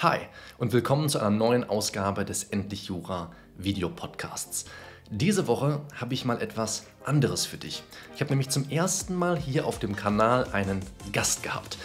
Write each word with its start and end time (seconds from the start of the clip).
Hi 0.00 0.20
und 0.58 0.72
willkommen 0.72 1.08
zu 1.08 1.18
einer 1.18 1.30
neuen 1.30 1.68
Ausgabe 1.68 2.24
des 2.24 2.44
Endlich 2.44 2.86
Jura 2.86 3.32
Videopodcasts. 3.56 4.66
Diese 5.10 5.48
Woche 5.48 5.80
habe 5.92 6.14
ich 6.14 6.24
mal 6.24 6.40
etwas 6.40 6.86
anderes 7.04 7.46
für 7.46 7.56
dich. 7.56 7.82
Ich 8.14 8.20
habe 8.20 8.30
nämlich 8.30 8.48
zum 8.48 8.70
ersten 8.70 9.16
Mal 9.16 9.36
hier 9.36 9.66
auf 9.66 9.80
dem 9.80 9.96
Kanal 9.96 10.46
einen 10.52 10.82
Gast 11.12 11.42
gehabt. 11.42 11.78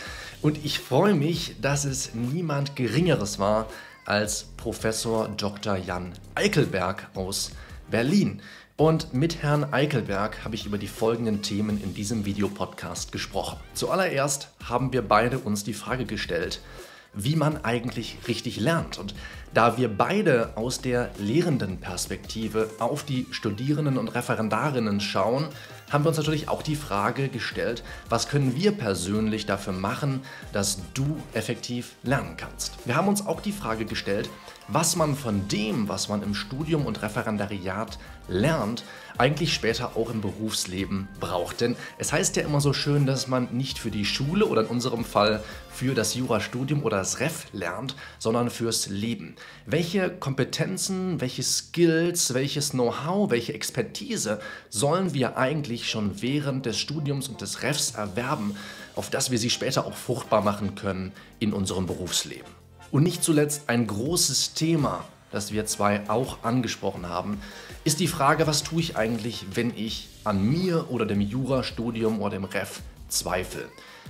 Und 0.44 0.64
ich 0.64 0.78
freue 0.78 1.16
mich, 1.16 1.56
dass 1.60 1.86
es 1.86 2.14
niemand 2.14 2.76
Geringeres 2.76 3.40
war 3.40 3.66
als 4.06 4.44
Professor 4.58 5.28
Dr. 5.30 5.76
Jan 5.76 6.14
Eichelberg 6.36 7.10
aus 7.16 7.50
Berlin. 7.90 8.44
Und 8.78 9.16
mit 9.16 9.42
Herrn 9.42 9.74
Eichelberg 9.74 10.46
habe 10.46 10.54
ich 10.54 10.68
über 10.68 10.78
die 10.78 10.88
folgenden 10.88 11.42
Themen 11.42 11.82
in 11.82 11.96
diesem 11.96 12.26
Videopodcast 12.26 13.12
gesprochen. 13.12 13.60
Zuallererst 13.74 14.50
haben 14.64 14.94
wir 14.94 15.02
beide 15.02 15.40
uns 15.40 15.64
die 15.64 15.74
Frage 15.74 16.06
gestellt, 16.06 16.62
wie 17.14 17.36
man 17.36 17.64
eigentlich 17.64 18.18
richtig 18.28 18.60
lernt. 18.60 18.98
Und 18.98 19.14
da 19.54 19.78
wir 19.78 19.88
beide 19.88 20.58
aus 20.58 20.82
der 20.82 21.12
lehrenden 21.20 21.78
Perspektive 21.78 22.70
auf 22.80 23.04
die 23.04 23.28
Studierenden 23.32 23.98
und 23.98 24.10
Referendarinnen 24.10 25.00
schauen, 25.00 25.48
haben 25.92 26.04
wir 26.04 26.10
uns 26.10 26.18
natürlich 26.18 26.50
auch 26.50 26.64
die 26.64 26.76
Frage 26.76 27.30
gestellt, 27.30 27.84
was 28.10 28.28
können 28.28 28.56
wir 28.56 28.72
persönlich 28.72 29.46
dafür 29.46 29.74
machen, 29.74 30.22
dass 30.54 30.80
du 30.96 31.18
effektiv 31.34 31.92
lernen 32.02 32.36
kannst. 32.36 32.74
Wir 32.86 32.96
haben 32.96 33.08
uns 33.08 33.26
auch 33.26 33.42
die 33.42 33.52
Frage 33.52 33.86
gestellt, 33.86 34.28
was 34.68 34.96
man 34.96 35.16
von 35.16 35.48
dem, 35.48 35.90
was 35.90 36.10
man 36.10 36.24
im 36.24 36.34
Studium 36.34 36.86
und 36.86 37.02
Referendariat 37.02 37.98
lernt, 38.28 38.84
eigentlich 39.18 39.54
später 39.54 39.96
auch 39.98 40.10
im 40.10 40.22
Berufsleben 40.22 41.08
braucht. 41.20 41.62
Denn 41.62 41.76
es 41.98 42.14
heißt 42.14 42.36
ja 42.36 42.44
immer 42.44 42.62
so 42.62 42.74
schön, 42.74 43.06
dass 43.06 43.28
man 43.28 43.50
nicht 43.52 43.78
für 43.78 43.92
die 43.92 44.06
Schule 44.06 44.46
oder 44.46 44.62
in 44.62 44.68
unserem 44.68 45.04
Fall 45.06 45.44
für 45.70 45.94
das 45.94 46.16
Jurastudium 46.16 46.84
oder 46.84 46.98
das 46.98 47.20
Ref 47.20 47.46
lernt, 47.52 47.96
sondern 48.20 48.50
fürs 48.50 48.88
Leben. 48.88 49.36
Welche 49.66 50.10
Kompetenzen, 50.10 51.20
welche 51.22 51.44
Skills, 51.44 52.34
welches 52.34 52.72
Know-how, 52.72 53.30
welche 53.30 53.54
Expertise 53.54 54.40
sollen 54.70 55.14
wir 55.14 55.38
eigentlich 55.38 55.90
schon 55.90 56.22
während 56.22 56.66
des 56.66 56.80
Studiums 56.80 57.28
und 57.28 57.42
des 57.42 57.62
Refs 57.62 57.92
erwerben, 57.92 58.56
auf 58.96 59.10
das 59.10 59.32
wir 59.32 59.38
sie 59.38 59.50
später 59.50 59.86
auch 59.86 59.96
fruchtbar 59.96 60.42
machen 60.42 60.76
können 60.76 61.12
in 61.40 61.54
unserem 61.54 61.86
Berufsleben? 61.86 62.63
Und 62.94 63.02
nicht 63.02 63.24
zuletzt 63.24 63.70
ein 63.70 63.88
großes 63.88 64.54
Thema, 64.54 65.04
das 65.32 65.52
wir 65.52 65.66
zwei 65.66 66.08
auch 66.12 66.44
angesprochen 66.44 67.10
haben, 67.10 67.42
ist 67.84 68.00
die 68.00 68.08
Frage, 68.08 68.46
was 68.46 68.62
tue 68.62 68.82
ich 68.82 68.96
eigentlich, 68.96 69.48
wenn 69.56 69.76
ich 69.76 70.10
an 70.26 70.48
mir 70.48 70.92
oder 70.92 71.08
dem 71.08 71.20
Jurastudium 71.20 72.22
oder 72.22 72.38
dem 72.38 72.44
Ref 72.44 72.82
zweifle? 73.08 73.68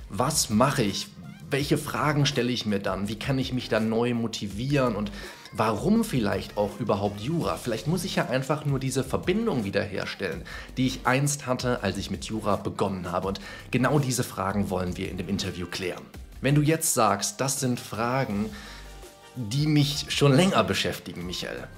Was 0.09 0.49
mache 0.49 0.83
ich? 0.83 1.07
Welche 1.49 1.77
Fragen 1.77 2.25
stelle 2.25 2.51
ich 2.51 2.65
mir 2.65 2.79
dann? 2.79 3.07
Wie 3.07 3.17
kann 3.17 3.39
ich 3.39 3.53
mich 3.53 3.69
dann 3.69 3.87
neu 3.87 4.13
motivieren? 4.13 4.97
Und 4.97 5.13
warum 5.53 6.03
vielleicht 6.03 6.57
auch 6.57 6.77
überhaupt 6.81 7.21
Jura? 7.21 7.55
Vielleicht 7.55 7.87
muss 7.87 8.03
ich 8.03 8.17
ja 8.17 8.27
einfach 8.27 8.65
nur 8.65 8.79
diese 8.79 9.05
Verbindung 9.05 9.63
wiederherstellen, 9.63 10.41
die 10.75 10.87
ich 10.87 11.07
einst 11.07 11.47
hatte, 11.47 11.83
als 11.83 11.97
ich 11.97 12.11
mit 12.11 12.25
Jura 12.25 12.57
begonnen 12.57 13.13
habe. 13.13 13.29
Und 13.29 13.39
genau 13.71 13.97
diese 13.99 14.25
Fragen 14.25 14.69
wollen 14.69 14.97
wir 14.97 15.09
in 15.09 15.15
dem 15.15 15.29
Interview 15.29 15.67
klären. 15.67 16.03
Wenn 16.43 16.55
du 16.55 16.61
jetzt 16.61 16.93
sagst, 16.93 17.39
das 17.39 17.61
sind 17.61 17.79
Fragen, 17.79 18.49
die 19.37 19.65
mich 19.65 20.07
schon 20.09 20.35
länger 20.35 20.61
beschäftigen, 20.65 21.25
Michael. 21.25 21.69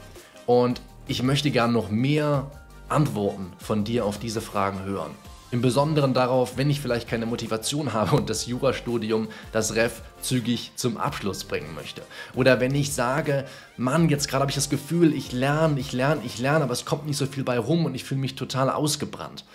Und 0.47 0.81
ich 1.05 1.21
möchte 1.21 1.52
gern 1.52 1.71
noch 1.71 1.91
mehr 1.91 2.49
Antworten 2.89 3.53
von 3.59 3.83
dir 3.83 4.05
auf 4.05 4.17
diese 4.17 4.41
Fragen 4.41 4.83
hören. 4.83 5.11
Im 5.52 5.61
Besonderen 5.61 6.16
darauf, 6.16 6.58
wenn 6.58 6.71
ich 6.71 6.81
vielleicht 6.81 7.08
keine 7.08 7.27
Motivation 7.27 7.93
habe 7.93 8.16
und 8.16 8.27
das 8.27 8.47
Jurastudium, 8.47 9.27
das 9.52 9.75
Ref, 9.75 10.02
zügig 10.21 10.71
zum 10.75 10.97
Abschluss 10.97 11.43
bringen 11.43 11.75
möchte. 11.75 12.02
Oder 12.33 12.59
wenn 12.59 12.73
ich 12.73 12.91
sage, 12.91 13.45
Mann, 13.77 14.09
jetzt 14.09 14.27
gerade 14.27 14.41
habe 14.41 14.52
ich 14.52 14.55
das 14.55 14.71
Gefühl, 14.71 15.13
ich 15.13 15.31
lerne, 15.31 15.80
ich 15.80 15.93
lerne, 15.93 16.21
ich 16.25 16.39
lerne, 16.39 16.63
aber 16.63 16.73
es 16.73 16.86
kommt 16.86 17.05
nicht 17.05 17.17
so 17.17 17.27
viel 17.27 17.43
bei 17.43 17.59
rum 17.59 17.86
und 17.86 17.93
ich 17.93 18.03
fühle 18.03 18.19
mich 18.19 18.33
total 18.33 18.71
ausgebrannt. 18.71 19.45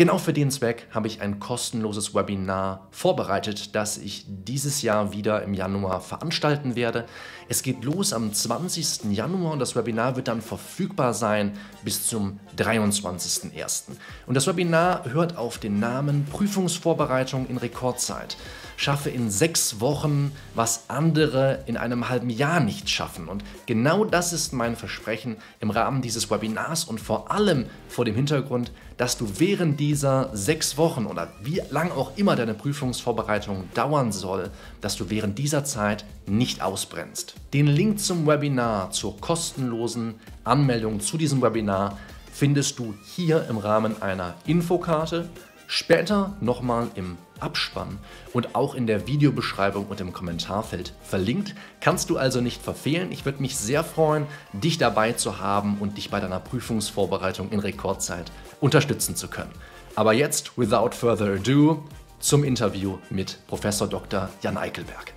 Genau 0.00 0.16
für 0.16 0.32
den 0.32 0.50
Zweck 0.50 0.86
habe 0.92 1.08
ich 1.08 1.20
ein 1.20 1.40
kostenloses 1.40 2.14
Webinar 2.14 2.88
vorbereitet, 2.90 3.74
das 3.74 3.98
ich 3.98 4.24
dieses 4.26 4.80
Jahr 4.80 5.12
wieder 5.12 5.42
im 5.42 5.52
Januar 5.52 6.00
veranstalten 6.00 6.74
werde. 6.74 7.04
Es 7.50 7.62
geht 7.62 7.84
los 7.84 8.14
am 8.14 8.32
20. 8.32 9.12
Januar 9.12 9.52
und 9.52 9.58
das 9.58 9.76
Webinar 9.76 10.16
wird 10.16 10.28
dann 10.28 10.40
verfügbar 10.40 11.12
sein 11.12 11.52
bis 11.84 12.06
zum 12.06 12.40
23.01. 12.56 13.88
Und 14.26 14.32
das 14.32 14.46
Webinar 14.46 15.04
hört 15.04 15.36
auf 15.36 15.58
den 15.58 15.80
Namen 15.80 16.24
Prüfungsvorbereitung 16.24 17.46
in 17.50 17.58
Rekordzeit 17.58 18.38
schaffe 18.80 19.10
in 19.10 19.30
sechs 19.30 19.80
Wochen, 19.80 20.32
was 20.54 20.84
andere 20.88 21.64
in 21.66 21.76
einem 21.76 22.08
halben 22.08 22.30
Jahr 22.30 22.60
nicht 22.60 22.88
schaffen. 22.88 23.28
Und 23.28 23.44
genau 23.66 24.06
das 24.06 24.32
ist 24.32 24.54
mein 24.54 24.74
Versprechen 24.74 25.36
im 25.60 25.68
Rahmen 25.68 26.00
dieses 26.00 26.30
Webinars 26.30 26.84
und 26.84 26.98
vor 26.98 27.30
allem 27.30 27.66
vor 27.88 28.06
dem 28.06 28.14
Hintergrund, 28.14 28.72
dass 28.96 29.18
du 29.18 29.28
während 29.36 29.78
dieser 29.80 30.30
sechs 30.34 30.78
Wochen 30.78 31.04
oder 31.04 31.30
wie 31.42 31.60
lang 31.68 31.90
auch 31.92 32.16
immer 32.16 32.36
deine 32.36 32.54
Prüfungsvorbereitung 32.54 33.64
dauern 33.74 34.12
soll, 34.12 34.50
dass 34.80 34.96
du 34.96 35.10
während 35.10 35.38
dieser 35.38 35.62
Zeit 35.62 36.06
nicht 36.26 36.62
ausbrennst. 36.62 37.34
Den 37.52 37.66
Link 37.66 38.00
zum 38.00 38.26
Webinar, 38.26 38.92
zur 38.92 39.20
kostenlosen 39.20 40.14
Anmeldung 40.42 41.00
zu 41.00 41.18
diesem 41.18 41.42
Webinar 41.42 41.98
findest 42.32 42.78
du 42.78 42.94
hier 43.14 43.46
im 43.50 43.58
Rahmen 43.58 44.00
einer 44.00 44.36
Infokarte, 44.46 45.28
später 45.66 46.34
nochmal 46.40 46.88
im 46.94 47.18
Abspann 47.42 47.98
und 48.32 48.54
auch 48.54 48.74
in 48.74 48.86
der 48.86 49.06
Videobeschreibung 49.06 49.86
und 49.86 50.00
im 50.00 50.12
Kommentarfeld 50.12 50.94
verlinkt. 51.02 51.54
Kannst 51.80 52.10
du 52.10 52.16
also 52.16 52.40
nicht 52.40 52.62
verfehlen. 52.62 53.12
Ich 53.12 53.24
würde 53.24 53.42
mich 53.42 53.56
sehr 53.56 53.84
freuen, 53.84 54.26
dich 54.52 54.78
dabei 54.78 55.12
zu 55.12 55.38
haben 55.38 55.78
und 55.78 55.96
dich 55.96 56.10
bei 56.10 56.20
deiner 56.20 56.40
Prüfungsvorbereitung 56.40 57.50
in 57.50 57.60
Rekordzeit 57.60 58.30
unterstützen 58.60 59.16
zu 59.16 59.28
können. 59.28 59.52
Aber 59.96 60.12
jetzt, 60.12 60.56
without 60.56 60.90
further 60.92 61.34
ado, 61.34 61.82
zum 62.20 62.44
Interview 62.44 62.98
mit 63.10 63.38
Professor 63.46 63.88
Dr. 63.88 64.28
Jan 64.42 64.56
Eichelberg. 64.56 65.14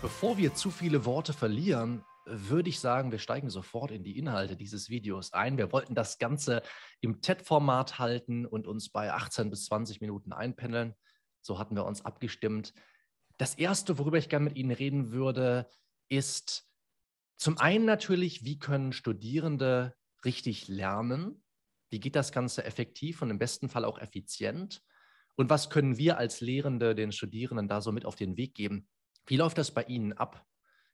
Bevor 0.00 0.38
wir 0.38 0.54
zu 0.54 0.70
viele 0.70 1.04
Worte 1.04 1.32
verlieren, 1.32 2.04
würde 2.26 2.70
ich 2.70 2.80
sagen, 2.80 3.12
wir 3.12 3.18
steigen 3.18 3.50
sofort 3.50 3.90
in 3.90 4.02
die 4.02 4.18
Inhalte 4.18 4.56
dieses 4.56 4.88
Videos 4.88 5.32
ein. 5.32 5.58
Wir 5.58 5.72
wollten 5.72 5.94
das 5.94 6.18
Ganze 6.18 6.62
im 7.00 7.20
TED-Format 7.20 7.98
halten 7.98 8.46
und 8.46 8.66
uns 8.66 8.88
bei 8.88 9.12
18 9.12 9.50
bis 9.50 9.66
20 9.66 10.00
Minuten 10.00 10.32
einpendeln. 10.32 10.94
So 11.44 11.58
hatten 11.58 11.76
wir 11.76 11.84
uns 11.84 12.04
abgestimmt. 12.04 12.72
Das 13.36 13.54
Erste, 13.54 13.98
worüber 13.98 14.16
ich 14.16 14.28
gerne 14.28 14.46
mit 14.46 14.56
Ihnen 14.56 14.70
reden 14.70 15.12
würde, 15.12 15.68
ist 16.08 16.66
zum 17.36 17.58
einen 17.58 17.84
natürlich, 17.84 18.44
wie 18.44 18.58
können 18.58 18.92
Studierende 18.92 19.94
richtig 20.24 20.68
lernen? 20.68 21.42
Wie 21.90 22.00
geht 22.00 22.16
das 22.16 22.32
Ganze 22.32 22.64
effektiv 22.64 23.20
und 23.20 23.30
im 23.30 23.38
besten 23.38 23.68
Fall 23.68 23.84
auch 23.84 23.98
effizient? 23.98 24.82
Und 25.36 25.50
was 25.50 25.68
können 25.68 25.98
wir 25.98 26.16
als 26.16 26.40
Lehrende 26.40 26.94
den 26.94 27.12
Studierenden 27.12 27.68
da 27.68 27.82
so 27.82 27.92
mit 27.92 28.06
auf 28.06 28.16
den 28.16 28.36
Weg 28.38 28.54
geben? 28.54 28.88
Wie 29.26 29.36
läuft 29.36 29.58
das 29.58 29.72
bei 29.72 29.82
Ihnen 29.82 30.14
ab 30.14 30.46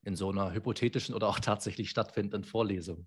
in 0.02 0.16
so 0.16 0.30
einer 0.30 0.52
hypothetischen 0.52 1.14
oder 1.14 1.28
auch 1.28 1.38
tatsächlich 1.38 1.90
stattfindenden 1.90 2.42
Vorlesung? 2.42 3.06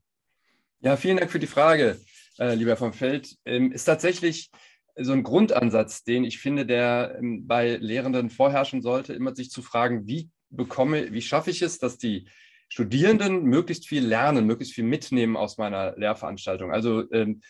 Ja, 0.79 0.95
vielen 0.95 1.17
Dank 1.17 1.31
für 1.31 1.39
die 1.39 1.47
Frage, 1.47 1.99
äh, 2.39 2.55
lieber 2.55 2.77
vom 2.77 2.93
Feld. 2.93 3.37
Ähm, 3.45 3.71
ist 3.71 3.85
tatsächlich 3.85 4.51
so 4.95 5.13
ein 5.13 5.23
Grundansatz, 5.23 6.03
den 6.03 6.23
ich 6.23 6.39
finde, 6.39 6.65
der 6.65 7.17
ähm, 7.19 7.47
bei 7.47 7.77
Lehrenden 7.77 8.29
vorherrschen 8.29 8.81
sollte, 8.81 9.13
immer 9.13 9.35
sich 9.35 9.49
zu 9.49 9.61
fragen, 9.61 10.07
wie 10.07 10.29
bekomme, 10.49 11.11
wie 11.13 11.21
schaffe 11.21 11.49
ich 11.49 11.61
es, 11.61 11.79
dass 11.79 11.97
die 11.97 12.27
Studierenden 12.69 13.43
möglichst 13.43 13.87
viel 13.87 14.05
lernen, 14.05 14.45
möglichst 14.45 14.73
viel 14.73 14.83
mitnehmen 14.83 15.35
aus 15.37 15.57
meiner 15.57 15.95
Lehrveranstaltung. 15.97 16.71
Also 16.71 17.11
ähm, 17.11 17.41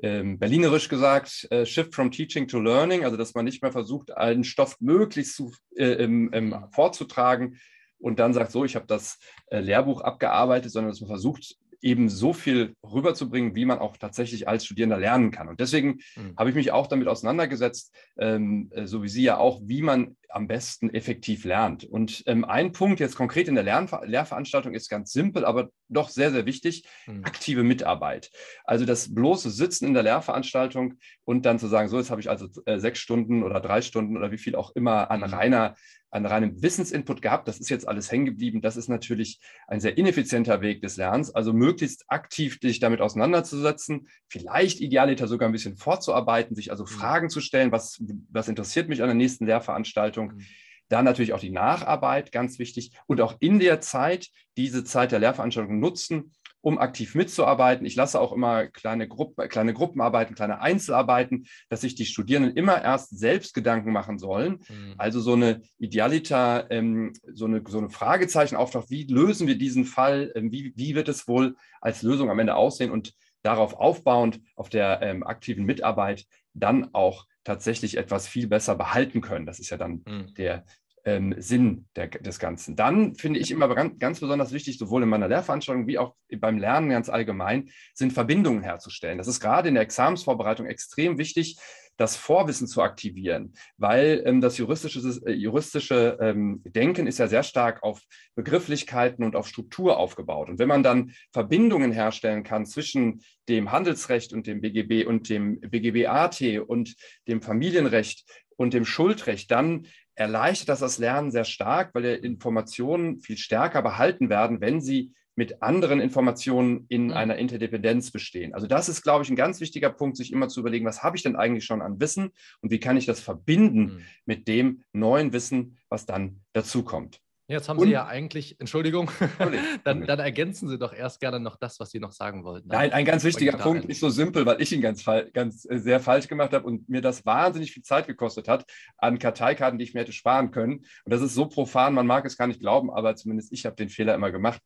ähm, 0.00 0.38
berlinerisch 0.38 0.88
gesagt, 0.88 1.46
äh, 1.50 1.66
Shift 1.66 1.94
from 1.94 2.10
Teaching 2.10 2.48
to 2.48 2.60
Learning, 2.60 3.04
also 3.04 3.16
dass 3.16 3.34
man 3.34 3.44
nicht 3.44 3.62
mehr 3.62 3.72
versucht, 3.72 4.16
allen 4.16 4.42
Stoff 4.42 4.76
möglichst 4.80 5.36
zu, 5.36 5.52
äh, 5.76 5.92
ähm, 5.92 6.66
vorzutragen 6.72 7.58
und 7.98 8.18
dann 8.18 8.32
sagt, 8.32 8.50
so, 8.50 8.64
ich 8.64 8.74
habe 8.74 8.86
das 8.86 9.18
äh, 9.46 9.60
Lehrbuch 9.60 10.00
abgearbeitet, 10.00 10.72
sondern 10.72 10.90
dass 10.90 11.00
man 11.00 11.08
versucht, 11.08 11.56
eben 11.82 12.08
so 12.08 12.32
viel 12.32 12.74
rüberzubringen, 12.84 13.54
wie 13.54 13.64
man 13.64 13.80
auch 13.80 13.96
tatsächlich 13.96 14.48
als 14.48 14.64
Studierender 14.64 14.98
lernen 14.98 15.32
kann. 15.32 15.48
Und 15.48 15.60
deswegen 15.60 16.00
mhm. 16.16 16.34
habe 16.38 16.50
ich 16.50 16.56
mich 16.56 16.70
auch 16.70 16.86
damit 16.86 17.08
auseinandergesetzt, 17.08 17.94
ähm, 18.18 18.70
äh, 18.72 18.86
so 18.86 19.02
wie 19.02 19.08
Sie 19.08 19.22
ja 19.22 19.38
auch, 19.38 19.60
wie 19.64 19.82
man 19.82 20.16
am 20.28 20.46
besten 20.46 20.88
effektiv 20.94 21.44
lernt. 21.44 21.84
Und 21.84 22.22
ähm, 22.26 22.44
ein 22.44 22.72
Punkt 22.72 23.00
jetzt 23.00 23.16
konkret 23.16 23.48
in 23.48 23.54
der 23.54 23.64
Lernver 23.64 24.02
Lehrveranstaltung 24.06 24.74
ist 24.74 24.88
ganz 24.88 25.12
simpel, 25.12 25.44
aber 25.44 25.68
doch 25.88 26.08
sehr, 26.08 26.30
sehr 26.30 26.46
wichtig, 26.46 26.84
mhm. 27.06 27.24
aktive 27.24 27.64
Mitarbeit. 27.64 28.30
Also 28.64 28.86
das 28.86 29.12
bloße 29.12 29.50
Sitzen 29.50 29.86
in 29.86 29.94
der 29.94 30.04
Lehrveranstaltung 30.04 30.94
und 31.24 31.44
dann 31.44 31.58
zu 31.58 31.66
sagen, 31.66 31.88
so, 31.88 31.98
jetzt 31.98 32.10
habe 32.10 32.20
ich 32.20 32.30
also 32.30 32.48
äh, 32.64 32.78
sechs 32.78 33.00
Stunden 33.00 33.42
oder 33.42 33.60
drei 33.60 33.82
Stunden 33.82 34.16
oder 34.16 34.30
wie 34.30 34.38
viel 34.38 34.54
auch 34.54 34.70
immer 34.74 35.10
an 35.10 35.20
mhm. 35.20 35.26
reiner 35.26 35.74
an 36.12 36.26
reinem 36.26 36.62
Wissensinput 36.62 37.22
gehabt. 37.22 37.48
Das 37.48 37.58
ist 37.58 37.70
jetzt 37.70 37.88
alles 37.88 38.12
hängen 38.12 38.26
geblieben. 38.26 38.60
Das 38.60 38.76
ist 38.76 38.88
natürlich 38.88 39.40
ein 39.66 39.80
sehr 39.80 39.96
ineffizienter 39.96 40.60
Weg 40.60 40.82
des 40.82 40.96
Lernens. 40.98 41.34
Also 41.34 41.54
möglichst 41.54 42.04
aktiv 42.08 42.60
dich 42.60 42.80
damit 42.80 43.00
auseinanderzusetzen, 43.00 44.08
vielleicht 44.28 44.80
idealiter 44.80 45.26
sogar 45.26 45.48
ein 45.48 45.52
bisschen 45.52 45.76
vorzuarbeiten, 45.76 46.54
sich 46.54 46.70
also 46.70 46.84
mhm. 46.84 46.88
Fragen 46.88 47.30
zu 47.30 47.40
stellen, 47.40 47.72
was, 47.72 48.02
was 48.30 48.48
interessiert 48.48 48.88
mich 48.88 49.00
an 49.00 49.08
der 49.08 49.14
nächsten 49.14 49.46
Lehrveranstaltung. 49.46 50.34
Mhm. 50.34 50.46
Dann 50.90 51.06
natürlich 51.06 51.32
auch 51.32 51.40
die 51.40 51.50
Nacharbeit, 51.50 52.30
ganz 52.30 52.58
wichtig. 52.58 52.92
Und 53.06 53.22
auch 53.22 53.36
in 53.40 53.58
der 53.58 53.80
Zeit, 53.80 54.28
diese 54.58 54.84
Zeit 54.84 55.12
der 55.12 55.18
Lehrveranstaltung 55.18 55.80
nutzen, 55.80 56.32
um 56.62 56.78
aktiv 56.78 57.14
mitzuarbeiten. 57.14 57.84
Ich 57.84 57.96
lasse 57.96 58.20
auch 58.20 58.32
immer 58.32 58.66
kleine, 58.68 59.08
Gruppen, 59.08 59.48
kleine 59.48 59.74
Gruppenarbeiten, 59.74 60.34
kleine 60.34 60.60
Einzelarbeiten, 60.60 61.46
dass 61.68 61.82
sich 61.82 61.94
die 61.94 62.06
Studierenden 62.06 62.56
immer 62.56 62.80
erst 62.82 63.18
selbst 63.18 63.52
Gedanken 63.52 63.92
machen 63.92 64.18
sollen. 64.18 64.60
Mhm. 64.68 64.94
Also 64.96 65.20
so 65.20 65.34
eine 65.34 65.60
Idealita, 65.78 66.66
ähm, 66.70 67.12
so, 67.32 67.44
eine, 67.44 67.62
so 67.66 67.78
eine 67.78 67.90
Fragezeichen 67.90 68.56
auftaucht, 68.56 68.90
wie 68.90 69.04
lösen 69.04 69.46
wir 69.46 69.58
diesen 69.58 69.84
Fall, 69.84 70.32
ähm, 70.34 70.50
wie, 70.52 70.72
wie 70.76 70.94
wird 70.94 71.08
es 71.08 71.28
wohl 71.28 71.56
als 71.80 72.02
Lösung 72.02 72.30
am 72.30 72.38
Ende 72.38 72.54
aussehen 72.54 72.90
und 72.90 73.12
darauf 73.42 73.74
aufbauend, 73.74 74.40
auf 74.54 74.68
der 74.68 75.02
ähm, 75.02 75.24
aktiven 75.24 75.64
Mitarbeit, 75.64 76.26
dann 76.54 76.94
auch 76.94 77.26
tatsächlich 77.44 77.96
etwas 77.96 78.28
viel 78.28 78.46
besser 78.46 78.76
behalten 78.76 79.20
können. 79.20 79.46
Das 79.46 79.58
ist 79.58 79.70
ja 79.70 79.76
dann 79.76 80.02
mhm. 80.06 80.32
der, 80.34 80.64
ähm, 81.04 81.34
Sinn 81.38 81.86
der, 81.96 82.08
des 82.08 82.38
Ganzen. 82.38 82.76
Dann 82.76 83.14
finde 83.14 83.40
ich 83.40 83.50
immer 83.50 83.72
ganz, 83.74 84.20
besonders 84.20 84.52
wichtig, 84.52 84.78
sowohl 84.78 85.02
in 85.02 85.08
meiner 85.08 85.28
Lehrveranstaltung 85.28 85.86
wie 85.86 85.98
auch 85.98 86.14
beim 86.38 86.58
Lernen 86.58 86.90
ganz 86.90 87.08
allgemein, 87.08 87.70
sind 87.94 88.12
Verbindungen 88.12 88.62
herzustellen. 88.62 89.18
Das 89.18 89.28
ist 89.28 89.40
gerade 89.40 89.68
in 89.68 89.74
der 89.74 89.82
Examensvorbereitung 89.82 90.66
extrem 90.66 91.18
wichtig, 91.18 91.58
das 91.96 92.16
Vorwissen 92.16 92.66
zu 92.66 92.82
aktivieren, 92.82 93.52
weil 93.76 94.22
ähm, 94.24 94.40
das 94.40 94.58
juristische, 94.58 95.00
äh, 95.26 95.32
juristische 95.32 96.18
ähm, 96.20 96.62
Denken 96.64 97.06
ist 97.06 97.18
ja 97.18 97.28
sehr 97.28 97.42
stark 97.42 97.82
auf 97.82 98.00
Begrifflichkeiten 98.34 99.24
und 99.24 99.36
auf 99.36 99.46
Struktur 99.46 99.98
aufgebaut. 99.98 100.48
Und 100.48 100.58
wenn 100.58 100.68
man 100.68 100.82
dann 100.82 101.12
Verbindungen 101.32 101.92
herstellen 101.92 102.44
kann 102.44 102.66
zwischen 102.66 103.22
dem 103.48 103.72
Handelsrecht 103.72 104.32
und 104.32 104.46
dem 104.46 104.60
BGB 104.60 105.06
und 105.06 105.28
dem 105.28 105.60
BGB-AT 105.60 106.60
und 106.66 106.94
dem 107.28 107.42
Familienrecht 107.42 108.24
und 108.56 108.74
dem 108.74 108.84
Schuldrecht, 108.84 109.50
dann 109.50 109.86
erleichtert 110.14 110.68
das 110.68 110.80
das 110.80 110.98
Lernen 110.98 111.30
sehr 111.30 111.44
stark, 111.44 111.94
weil 111.94 112.04
Informationen 112.04 113.20
viel 113.20 113.36
stärker 113.36 113.82
behalten 113.82 114.28
werden, 114.28 114.60
wenn 114.60 114.80
sie 114.80 115.12
mit 115.34 115.62
anderen 115.62 116.00
Informationen 116.00 116.84
in 116.88 117.06
mhm. 117.06 117.12
einer 117.12 117.36
Interdependenz 117.36 118.10
bestehen. 118.10 118.54
Also 118.54 118.66
das 118.66 118.88
ist, 118.88 119.02
glaube 119.02 119.24
ich, 119.24 119.30
ein 119.30 119.36
ganz 119.36 119.60
wichtiger 119.60 119.90
Punkt, 119.90 120.16
sich 120.16 120.32
immer 120.32 120.48
zu 120.48 120.60
überlegen, 120.60 120.84
was 120.84 121.02
habe 121.02 121.16
ich 121.16 121.22
denn 121.22 121.36
eigentlich 121.36 121.64
schon 121.64 121.80
an 121.80 122.00
Wissen 122.00 122.32
und 122.60 122.70
wie 122.70 122.80
kann 122.80 122.96
ich 122.96 123.06
das 123.06 123.20
verbinden 123.20 123.80
mhm. 123.80 124.04
mit 124.26 124.48
dem 124.48 124.82
neuen 124.92 125.32
Wissen, 125.32 125.78
was 125.88 126.04
dann 126.04 126.42
dazukommt. 126.52 127.20
Jetzt 127.52 127.68
haben 127.68 127.78
und, 127.78 127.86
Sie 127.86 127.92
ja 127.92 128.06
eigentlich, 128.06 128.58
Entschuldigung, 128.58 129.10
dann, 129.84 130.06
dann, 130.06 130.18
ergänzen 130.18 130.68
Sie 130.68 130.78
doch 130.78 130.92
erst 130.92 131.20
gerne 131.20 131.38
noch 131.38 131.56
das, 131.56 131.78
was 131.78 131.90
Sie 131.90 132.00
noch 132.00 132.12
sagen 132.12 132.44
wollten. 132.44 132.68
Nein, 132.68 132.92
ein 132.92 133.04
ganz 133.04 133.24
wichtiger 133.24 133.58
Punkt, 133.58 133.86
nicht 133.86 134.00
so 134.00 134.10
simpel, 134.10 134.46
weil 134.46 134.60
ich 134.60 134.72
ihn 134.72 134.80
ganz, 134.80 135.04
ganz 135.32 135.66
äh, 135.68 135.78
sehr 135.78 136.00
falsch 136.00 136.28
gemacht 136.28 136.52
habe 136.52 136.66
und 136.66 136.88
mir 136.88 137.02
das 137.02 137.24
wahnsinnig 137.26 137.72
viel 137.72 137.82
Zeit 137.82 138.06
gekostet 138.06 138.48
hat 138.48 138.64
an 138.96 139.18
Karteikarten, 139.18 139.78
die 139.78 139.84
ich 139.84 139.94
mir 139.94 140.00
hätte 140.00 140.12
sparen 140.12 140.50
können. 140.50 140.78
Und 141.04 141.12
das 141.12 141.20
ist 141.20 141.34
so 141.34 141.46
profan, 141.46 141.94
man 141.94 142.06
mag 142.06 142.24
es 142.24 142.36
gar 142.36 142.46
nicht 142.46 142.60
glauben, 142.60 142.90
aber 142.90 143.14
zumindest 143.14 143.52
ich 143.52 143.66
habe 143.66 143.76
den 143.76 143.90
Fehler 143.90 144.14
immer 144.14 144.32
gemacht 144.32 144.60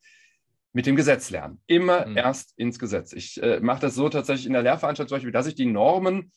mit 0.72 0.86
dem 0.86 0.94
Gesetz 0.94 1.30
lernen. 1.30 1.60
Immer 1.66 2.06
mhm. 2.06 2.16
erst 2.18 2.52
ins 2.56 2.78
Gesetz. 2.78 3.12
Ich 3.14 3.42
äh, 3.42 3.60
mache 3.60 3.80
das 3.80 3.94
so 3.94 4.08
tatsächlich 4.08 4.46
in 4.46 4.52
der 4.52 4.62
Lehrveranstaltung 4.62 5.08
zum 5.08 5.16
Beispiel, 5.16 5.32
dass 5.32 5.46
ich 5.46 5.54
die 5.54 5.66
Normen 5.66 6.30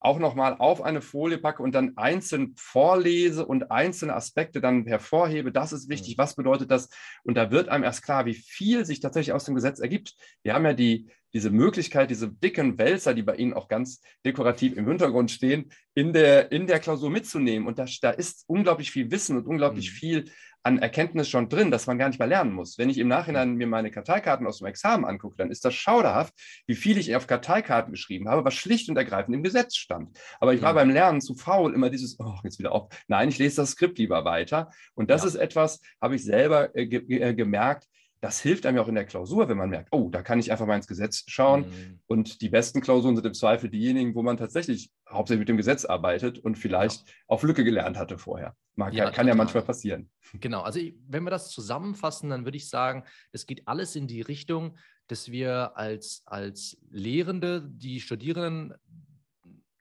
auch 0.00 0.18
nochmal 0.18 0.56
auf 0.58 0.82
eine 0.82 1.00
Folie 1.00 1.38
packe 1.38 1.62
und 1.62 1.74
dann 1.74 1.96
einzeln 1.96 2.54
vorlese 2.56 3.44
und 3.44 3.70
einzelne 3.70 4.14
Aspekte 4.14 4.60
dann 4.60 4.86
hervorhebe. 4.86 5.50
Das 5.50 5.72
ist 5.72 5.88
wichtig. 5.88 6.16
Mhm. 6.16 6.22
Was 6.22 6.36
bedeutet 6.36 6.70
das? 6.70 6.88
Und 7.24 7.36
da 7.36 7.50
wird 7.50 7.68
einem 7.68 7.84
erst 7.84 8.02
klar, 8.02 8.24
wie 8.26 8.34
viel 8.34 8.84
sich 8.84 9.00
tatsächlich 9.00 9.32
aus 9.32 9.44
dem 9.44 9.54
Gesetz 9.54 9.80
ergibt. 9.80 10.14
Wir 10.42 10.54
haben 10.54 10.64
ja 10.64 10.72
die, 10.72 11.10
diese 11.32 11.50
Möglichkeit, 11.50 12.10
diese 12.10 12.28
dicken 12.28 12.78
Wälzer, 12.78 13.14
die 13.14 13.22
bei 13.22 13.36
Ihnen 13.36 13.54
auch 13.54 13.68
ganz 13.68 14.00
dekorativ 14.24 14.76
im 14.76 14.86
Hintergrund 14.86 15.30
stehen, 15.30 15.70
in 15.94 16.12
der, 16.12 16.52
in 16.52 16.66
der 16.66 16.80
Klausur 16.80 17.10
mitzunehmen. 17.10 17.66
Und 17.66 17.78
da, 17.78 17.86
da 18.00 18.10
ist 18.10 18.44
unglaublich 18.46 18.90
viel 18.90 19.10
Wissen 19.10 19.36
und 19.36 19.46
unglaublich 19.46 19.90
mhm. 19.90 19.94
viel 19.94 20.24
an 20.62 20.78
Erkenntnis 20.78 21.28
schon 21.28 21.48
drin, 21.48 21.70
dass 21.70 21.86
man 21.86 21.98
gar 21.98 22.08
nicht 22.08 22.18
mehr 22.18 22.28
lernen 22.28 22.52
muss. 22.52 22.78
Wenn 22.78 22.90
ich 22.90 22.98
im 22.98 23.08
Nachhinein 23.08 23.54
mir 23.54 23.66
meine 23.66 23.90
Karteikarten 23.90 24.46
aus 24.46 24.58
dem 24.58 24.66
Examen 24.66 25.04
angucke, 25.04 25.36
dann 25.36 25.50
ist 25.50 25.64
das 25.64 25.74
schauderhaft, 25.74 26.34
wie 26.66 26.74
viel 26.74 26.98
ich 26.98 27.14
auf 27.16 27.26
Karteikarten 27.26 27.92
geschrieben 27.92 28.28
habe, 28.28 28.44
was 28.44 28.54
schlicht 28.54 28.88
und 28.88 28.96
ergreifend 28.96 29.34
im 29.34 29.42
Gesetz 29.42 29.76
stand. 29.76 30.18
Aber 30.40 30.54
ich 30.54 30.60
war 30.60 30.70
ja. 30.70 30.74
beim 30.74 30.90
Lernen 30.90 31.20
zu 31.20 31.34
faul, 31.34 31.74
immer 31.74 31.90
dieses, 31.90 32.18
oh, 32.18 32.34
jetzt 32.42 32.58
wieder 32.58 32.72
auf. 32.72 32.88
Nein, 33.06 33.28
ich 33.28 33.38
lese 33.38 33.56
das 33.56 33.70
Skript 33.70 33.98
lieber 33.98 34.24
weiter. 34.24 34.70
Und 34.94 35.10
das 35.10 35.22
ja. 35.22 35.28
ist 35.28 35.34
etwas, 35.36 35.80
habe 36.02 36.16
ich 36.16 36.24
selber 36.24 36.74
äh, 36.76 36.86
ge 36.86 37.18
äh, 37.18 37.34
gemerkt, 37.34 37.86
das 38.20 38.40
hilft 38.40 38.66
einem 38.66 38.76
ja 38.76 38.82
auch 38.82 38.88
in 38.88 38.96
der 38.96 39.04
Klausur, 39.04 39.48
wenn 39.48 39.56
man 39.56 39.70
merkt, 39.70 39.88
oh, 39.92 40.08
da 40.10 40.22
kann 40.22 40.40
ich 40.40 40.50
einfach 40.50 40.66
mal 40.66 40.76
ins 40.76 40.88
Gesetz 40.88 41.24
schauen. 41.28 41.60
Mhm. 41.60 42.00
Und 42.06 42.40
die 42.40 42.48
besten 42.48 42.80
Klausuren 42.80 43.14
sind 43.14 43.26
im 43.26 43.34
Zweifel 43.34 43.70
diejenigen, 43.70 44.14
wo 44.14 44.22
man 44.22 44.36
tatsächlich 44.36 44.90
hauptsächlich 45.08 45.40
mit 45.40 45.48
dem 45.48 45.56
Gesetz 45.56 45.84
arbeitet 45.84 46.38
und 46.38 46.56
vielleicht 46.56 47.06
ja. 47.06 47.14
auf 47.28 47.42
Lücke 47.42 47.64
gelernt 47.64 47.96
hatte 47.96 48.18
vorher. 48.18 48.56
Mag, 48.74 48.92
ja, 48.92 49.10
kann 49.10 49.28
ja 49.28 49.34
manchmal 49.34 49.62
passieren. 49.62 50.10
Genau, 50.34 50.62
also 50.62 50.80
wenn 51.06 51.22
wir 51.24 51.30
das 51.30 51.50
zusammenfassen, 51.50 52.30
dann 52.30 52.44
würde 52.44 52.56
ich 52.56 52.68
sagen, 52.68 53.04
es 53.32 53.46
geht 53.46 53.66
alles 53.66 53.94
in 53.94 54.08
die 54.08 54.20
Richtung, 54.20 54.76
dass 55.06 55.30
wir 55.30 55.76
als, 55.76 56.22
als 56.26 56.76
Lehrende 56.90 57.62
die 57.68 58.00
Studierenden 58.00 58.74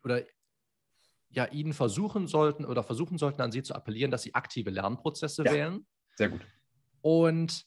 oder 0.04 0.24
ja, 1.30 1.46
ihnen 1.46 1.74
versuchen 1.74 2.28
sollten 2.28 2.66
oder 2.66 2.84
versuchen 2.84 3.18
sollten, 3.18 3.42
an 3.42 3.52
sie 3.52 3.64
zu 3.64 3.76
appellieren, 3.76 4.12
dass 4.12 4.24
sie 4.24 4.34
aktive 4.34 4.70
Lernprozesse 4.70 5.44
ja, 5.44 5.52
wählen. 5.52 5.86
Sehr 6.16 6.30
gut. 6.30 6.42
Und 7.02 7.66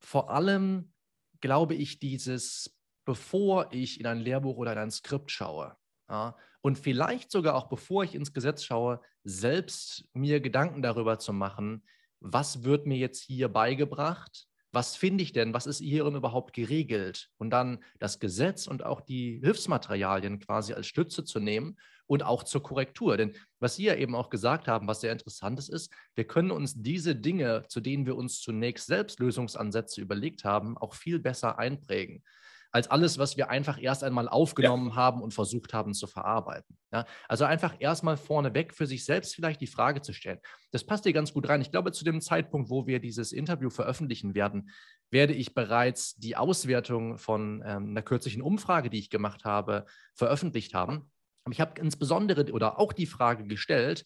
vor 0.00 0.30
allem 0.30 0.92
glaube 1.40 1.74
ich 1.74 1.98
dieses, 1.98 2.78
bevor 3.04 3.72
ich 3.72 4.00
in 4.00 4.06
ein 4.06 4.18
Lehrbuch 4.18 4.56
oder 4.56 4.72
in 4.72 4.78
ein 4.78 4.90
Skript 4.90 5.30
schaue, 5.30 5.76
ja, 6.08 6.36
und 6.62 6.78
vielleicht 6.78 7.30
sogar 7.30 7.54
auch 7.54 7.68
bevor 7.68 8.04
ich 8.04 8.14
ins 8.14 8.34
Gesetz 8.34 8.64
schaue, 8.64 9.00
selbst 9.24 10.08
mir 10.12 10.40
Gedanken 10.40 10.82
darüber 10.82 11.18
zu 11.18 11.32
machen, 11.32 11.86
was 12.20 12.64
wird 12.64 12.86
mir 12.86 12.98
jetzt 12.98 13.22
hier 13.22 13.48
beigebracht 13.48 14.49
was 14.72 14.96
finde 14.96 15.22
ich 15.22 15.32
denn, 15.32 15.52
was 15.52 15.66
ist 15.66 15.78
hierin 15.78 16.14
überhaupt 16.14 16.52
geregelt? 16.52 17.28
Und 17.38 17.50
dann 17.50 17.82
das 17.98 18.20
Gesetz 18.20 18.66
und 18.66 18.84
auch 18.84 19.00
die 19.00 19.40
Hilfsmaterialien 19.42 20.38
quasi 20.38 20.72
als 20.74 20.86
Stütze 20.86 21.24
zu 21.24 21.40
nehmen 21.40 21.78
und 22.06 22.22
auch 22.22 22.42
zur 22.44 22.62
Korrektur. 22.62 23.16
Denn 23.16 23.36
was 23.58 23.76
Sie 23.76 23.84
ja 23.84 23.94
eben 23.94 24.14
auch 24.14 24.30
gesagt 24.30 24.68
haben, 24.68 24.86
was 24.86 25.00
sehr 25.00 25.12
interessant 25.12 25.58
ist, 25.58 25.68
ist, 25.68 25.92
wir 26.14 26.24
können 26.24 26.50
uns 26.50 26.74
diese 26.74 27.16
Dinge, 27.16 27.64
zu 27.68 27.80
denen 27.80 28.06
wir 28.06 28.16
uns 28.16 28.40
zunächst 28.40 28.86
selbst 28.86 29.20
Lösungsansätze 29.20 30.00
überlegt 30.00 30.44
haben, 30.44 30.76
auch 30.78 30.94
viel 30.94 31.18
besser 31.18 31.58
einprägen 31.58 32.22
als 32.72 32.90
alles, 32.90 33.18
was 33.18 33.36
wir 33.36 33.50
einfach 33.50 33.80
erst 33.80 34.04
einmal 34.04 34.28
aufgenommen 34.28 34.90
ja. 34.90 34.96
haben 34.96 35.22
und 35.22 35.34
versucht 35.34 35.74
haben 35.74 35.94
zu 35.94 36.06
verarbeiten. 36.06 36.76
Ja, 36.92 37.04
also 37.28 37.44
einfach 37.44 37.74
erstmal 37.78 38.16
vorneweg 38.16 38.74
für 38.74 38.86
sich 38.86 39.04
selbst 39.04 39.34
vielleicht 39.34 39.60
die 39.60 39.66
Frage 39.66 40.02
zu 40.02 40.12
stellen. 40.12 40.38
Das 40.70 40.84
passt 40.84 41.04
hier 41.04 41.12
ganz 41.12 41.32
gut 41.32 41.48
rein. 41.48 41.60
Ich 41.60 41.70
glaube, 41.70 41.92
zu 41.92 42.04
dem 42.04 42.20
Zeitpunkt, 42.20 42.70
wo 42.70 42.86
wir 42.86 43.00
dieses 43.00 43.32
Interview 43.32 43.70
veröffentlichen 43.70 44.34
werden, 44.34 44.70
werde 45.10 45.34
ich 45.34 45.54
bereits 45.54 46.16
die 46.16 46.36
Auswertung 46.36 47.18
von 47.18 47.62
ähm, 47.64 47.90
einer 47.90 48.02
kürzlichen 48.02 48.42
Umfrage, 48.42 48.90
die 48.90 48.98
ich 48.98 49.10
gemacht 49.10 49.44
habe, 49.44 49.86
veröffentlicht 50.14 50.74
haben. 50.74 51.10
Aber 51.44 51.52
ich 51.52 51.60
habe 51.60 51.80
insbesondere 51.80 52.52
oder 52.52 52.78
auch 52.78 52.92
die 52.92 53.06
Frage 53.06 53.44
gestellt, 53.46 54.04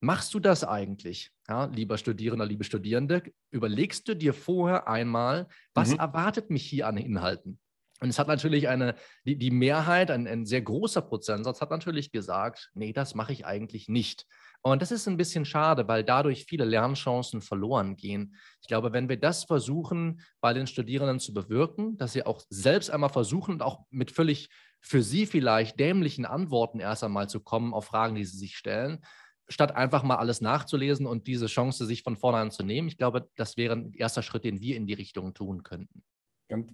Machst 0.00 0.32
du 0.32 0.38
das 0.38 0.62
eigentlich, 0.62 1.32
ja, 1.48 1.64
lieber 1.64 1.98
Studierender, 1.98 2.46
liebe 2.46 2.62
Studierende? 2.62 3.22
Überlegst 3.50 4.06
du 4.06 4.14
dir 4.14 4.32
vorher 4.32 4.86
einmal, 4.86 5.48
was 5.74 5.90
mhm. 5.90 5.98
erwartet 5.98 6.50
mich 6.50 6.64
hier 6.64 6.86
an 6.86 6.96
Inhalten? 6.96 7.58
Und 8.00 8.08
es 8.08 8.18
hat 8.18 8.28
natürlich 8.28 8.68
eine, 8.68 8.94
die, 9.24 9.36
die 9.36 9.50
Mehrheit, 9.50 10.10
ein, 10.10 10.26
ein 10.26 10.46
sehr 10.46 10.62
großer 10.62 11.02
Prozentsatz 11.02 11.60
hat 11.60 11.70
natürlich 11.70 12.12
gesagt, 12.12 12.70
nee, 12.74 12.92
das 12.92 13.14
mache 13.14 13.32
ich 13.32 13.44
eigentlich 13.44 13.88
nicht. 13.88 14.26
Und 14.62 14.82
das 14.82 14.90
ist 14.90 15.06
ein 15.06 15.16
bisschen 15.16 15.44
schade, 15.44 15.86
weil 15.88 16.04
dadurch 16.04 16.44
viele 16.44 16.64
Lernchancen 16.64 17.40
verloren 17.40 17.96
gehen. 17.96 18.36
Ich 18.60 18.68
glaube, 18.68 18.92
wenn 18.92 19.08
wir 19.08 19.18
das 19.18 19.44
versuchen, 19.44 20.20
bei 20.40 20.52
den 20.52 20.66
Studierenden 20.66 21.20
zu 21.20 21.32
bewirken, 21.32 21.96
dass 21.96 22.12
sie 22.12 22.26
auch 22.26 22.42
selbst 22.50 22.90
einmal 22.90 23.10
versuchen 23.10 23.60
auch 23.62 23.84
mit 23.90 24.10
völlig 24.10 24.48
für 24.80 25.02
sie 25.02 25.26
vielleicht 25.26 25.78
dämlichen 25.78 26.24
Antworten 26.24 26.80
erst 26.80 27.04
einmal 27.04 27.28
zu 27.28 27.40
kommen 27.40 27.74
auf 27.74 27.86
Fragen, 27.86 28.14
die 28.14 28.24
sie 28.24 28.38
sich 28.38 28.56
stellen, 28.56 29.04
statt 29.48 29.74
einfach 29.74 30.02
mal 30.02 30.16
alles 30.16 30.40
nachzulesen 30.40 31.06
und 31.06 31.26
diese 31.26 31.46
Chance 31.46 31.86
sich 31.86 32.02
von 32.02 32.16
vornherein 32.16 32.50
zu 32.50 32.62
nehmen. 32.62 32.88
Ich 32.88 32.98
glaube, 32.98 33.28
das 33.36 33.56
wäre 33.56 33.74
ein 33.74 33.92
erster 33.94 34.22
Schritt, 34.22 34.44
den 34.44 34.60
wir 34.60 34.76
in 34.76 34.86
die 34.86 34.94
Richtung 34.94 35.34
tun 35.34 35.62
könnten. 35.62 36.04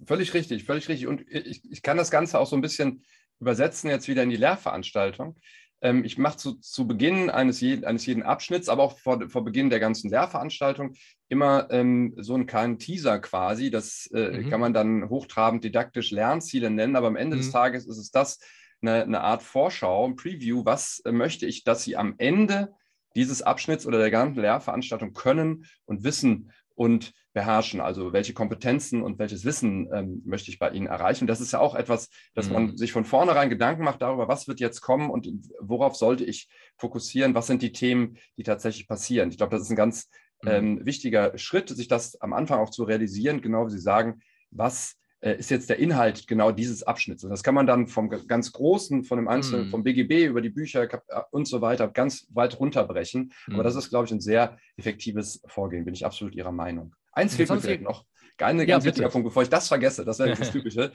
Völlig 0.05 0.33
richtig, 0.33 0.63
völlig 0.63 0.87
richtig. 0.87 1.07
Und 1.07 1.25
ich, 1.29 1.61
ich 1.69 1.81
kann 1.81 1.97
das 1.97 2.11
Ganze 2.11 2.39
auch 2.39 2.47
so 2.47 2.55
ein 2.55 2.61
bisschen 2.61 3.03
übersetzen 3.39 3.89
jetzt 3.89 4.07
wieder 4.07 4.23
in 4.23 4.29
die 4.29 4.37
Lehrveranstaltung. 4.37 5.35
Ähm, 5.81 6.03
ich 6.05 6.17
mache 6.17 6.37
zu, 6.37 6.53
zu 6.55 6.87
Beginn 6.87 7.29
eines, 7.29 7.59
je, 7.59 7.83
eines 7.85 8.05
jeden 8.05 8.23
Abschnitts, 8.23 8.69
aber 8.69 8.83
auch 8.83 8.97
vor, 8.97 9.29
vor 9.29 9.43
Beginn 9.43 9.69
der 9.69 9.79
ganzen 9.79 10.09
Lehrveranstaltung 10.09 10.95
immer 11.27 11.67
ähm, 11.71 12.13
so 12.17 12.33
einen 12.33 12.45
kleinen 12.45 12.79
Teaser 12.79 13.19
quasi. 13.19 13.69
Das 13.71 14.09
äh, 14.13 14.41
mhm. 14.41 14.49
kann 14.49 14.61
man 14.61 14.73
dann 14.73 15.09
hochtrabend 15.09 15.63
didaktisch 15.63 16.11
Lernziele 16.11 16.69
nennen, 16.69 16.95
aber 16.95 17.07
am 17.07 17.17
Ende 17.17 17.35
mhm. 17.35 17.41
des 17.41 17.51
Tages 17.51 17.85
ist 17.85 17.97
es 17.97 18.11
das, 18.11 18.39
eine, 18.81 19.03
eine 19.03 19.21
Art 19.21 19.43
Vorschau, 19.43 20.07
ein 20.07 20.15
Preview. 20.15 20.63
Was 20.65 21.01
äh, 21.05 21.11
möchte 21.11 21.45
ich, 21.45 21.63
dass 21.63 21.83
Sie 21.83 21.97
am 21.97 22.15
Ende 22.17 22.73
dieses 23.15 23.41
Abschnitts 23.41 23.85
oder 23.85 23.97
der 23.97 24.11
ganzen 24.11 24.41
Lehrveranstaltung 24.41 25.13
können 25.13 25.65
und 25.85 26.03
wissen 26.03 26.51
und 26.75 27.13
beherrschen. 27.33 27.81
Also 27.81 28.13
welche 28.13 28.33
Kompetenzen 28.33 29.01
und 29.01 29.19
welches 29.19 29.43
Wissen 29.43 29.89
ähm, 29.93 30.21
möchte 30.25 30.51
ich 30.51 30.59
bei 30.59 30.69
Ihnen 30.69 30.87
erreichen. 30.87 31.27
Das 31.27 31.41
ist 31.41 31.51
ja 31.51 31.59
auch 31.59 31.75
etwas, 31.75 32.09
dass 32.33 32.47
mhm. 32.47 32.53
man 32.53 32.77
sich 32.77 32.91
von 32.91 33.05
vornherein 33.05 33.49
Gedanken 33.49 33.83
macht 33.83 34.01
darüber, 34.01 34.27
was 34.27 34.47
wird 34.47 34.59
jetzt 34.59 34.81
kommen 34.81 35.09
und 35.09 35.29
worauf 35.59 35.95
sollte 35.95 36.23
ich 36.23 36.49
fokussieren, 36.77 37.35
was 37.35 37.47
sind 37.47 37.61
die 37.61 37.71
Themen, 37.71 38.17
die 38.37 38.43
tatsächlich 38.43 38.87
passieren. 38.87 39.29
Ich 39.29 39.37
glaube, 39.37 39.55
das 39.55 39.63
ist 39.63 39.69
ein 39.69 39.75
ganz 39.75 40.09
mhm. 40.43 40.49
ähm, 40.49 40.85
wichtiger 40.85 41.37
Schritt, 41.37 41.69
sich 41.69 41.87
das 41.87 42.19
am 42.21 42.33
Anfang 42.33 42.59
auch 42.59 42.69
zu 42.69 42.83
realisieren, 42.83 43.41
genau 43.41 43.67
wie 43.67 43.71
Sie 43.71 43.79
sagen, 43.79 44.21
was 44.51 44.95
ist 45.33 45.49
jetzt 45.49 45.69
der 45.69 45.79
Inhalt 45.79 46.27
genau 46.27 46.51
dieses 46.51 46.83
Abschnitts. 46.83 47.23
Und 47.23 47.31
das 47.31 47.43
kann 47.43 47.55
man 47.55 47.67
dann 47.67 47.87
vom 47.87 48.09
ganz 48.09 48.51
Großen, 48.51 49.03
von 49.03 49.17
dem 49.17 49.27
Einzelnen, 49.27 49.67
mm. 49.67 49.71
vom 49.71 49.83
BGB 49.83 50.25
über 50.25 50.41
die 50.41 50.49
Bücher 50.49 50.83
äh, 50.83 51.21
und 51.31 51.47
so 51.47 51.61
weiter 51.61 51.87
ganz 51.87 52.27
weit 52.31 52.59
runterbrechen. 52.59 53.31
Mm. 53.47 53.53
Aber 53.53 53.63
das 53.63 53.73
mhm. 53.73 53.79
ist, 53.79 53.89
glaube 53.89 54.05
ich, 54.05 54.11
ein 54.11 54.21
sehr 54.21 54.57
effektives 54.77 55.41
Vorgehen, 55.47 55.85
bin 55.85 55.93
ich 55.93 56.05
absolut 56.05 56.35
Ihrer 56.35 56.51
Meinung. 56.51 56.95
Eins 57.11 57.35
fehlt 57.35 57.49
mir 57.49 57.59
vielleicht 57.59 57.81
noch. 57.81 58.05
Ein 58.37 58.59
ja, 58.59 58.65
ganz 58.65 58.83
wichtiger 58.83 59.09
Punkt, 59.09 59.25
bevor 59.25 59.43
ich 59.43 59.49
das 59.49 59.67
vergesse, 59.67 60.03
das 60.03 60.19
wäre 60.19 60.35
das 60.37 60.51
Typische, 60.51 60.91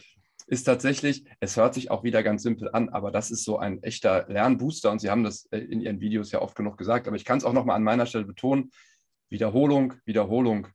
ist 0.47 0.65
tatsächlich, 0.65 1.25
es 1.41 1.57
hört 1.57 1.75
sich 1.75 1.91
auch 1.91 2.05
wieder 2.05 2.23
ganz 2.23 2.43
simpel 2.43 2.69
an, 2.73 2.89
aber 2.91 3.11
das 3.11 3.31
ist 3.31 3.45
so 3.45 3.59
ein 3.59 3.83
echter 3.83 4.27
Lernbooster 4.29 4.91
und 4.91 5.01
Sie 5.01 5.11
haben 5.11 5.25
das 5.25 5.47
äh, 5.47 5.59
in 5.59 5.81
Ihren 5.81 6.01
Videos 6.01 6.33
ja 6.33 6.43
oft 6.43 6.57
genug 6.57 6.77
gesagt, 6.77 7.07
aber 7.07 7.17
ich 7.17 7.25
kann 7.25 7.39
es 7.39 7.45
auch 7.45 7.53
nochmal 7.53 7.77
an 7.77 7.83
meiner 7.83 8.07
Stelle 8.07 8.25
betonen, 8.25 8.71
Wiederholung, 9.29 9.95
Wiederholung, 10.05 10.67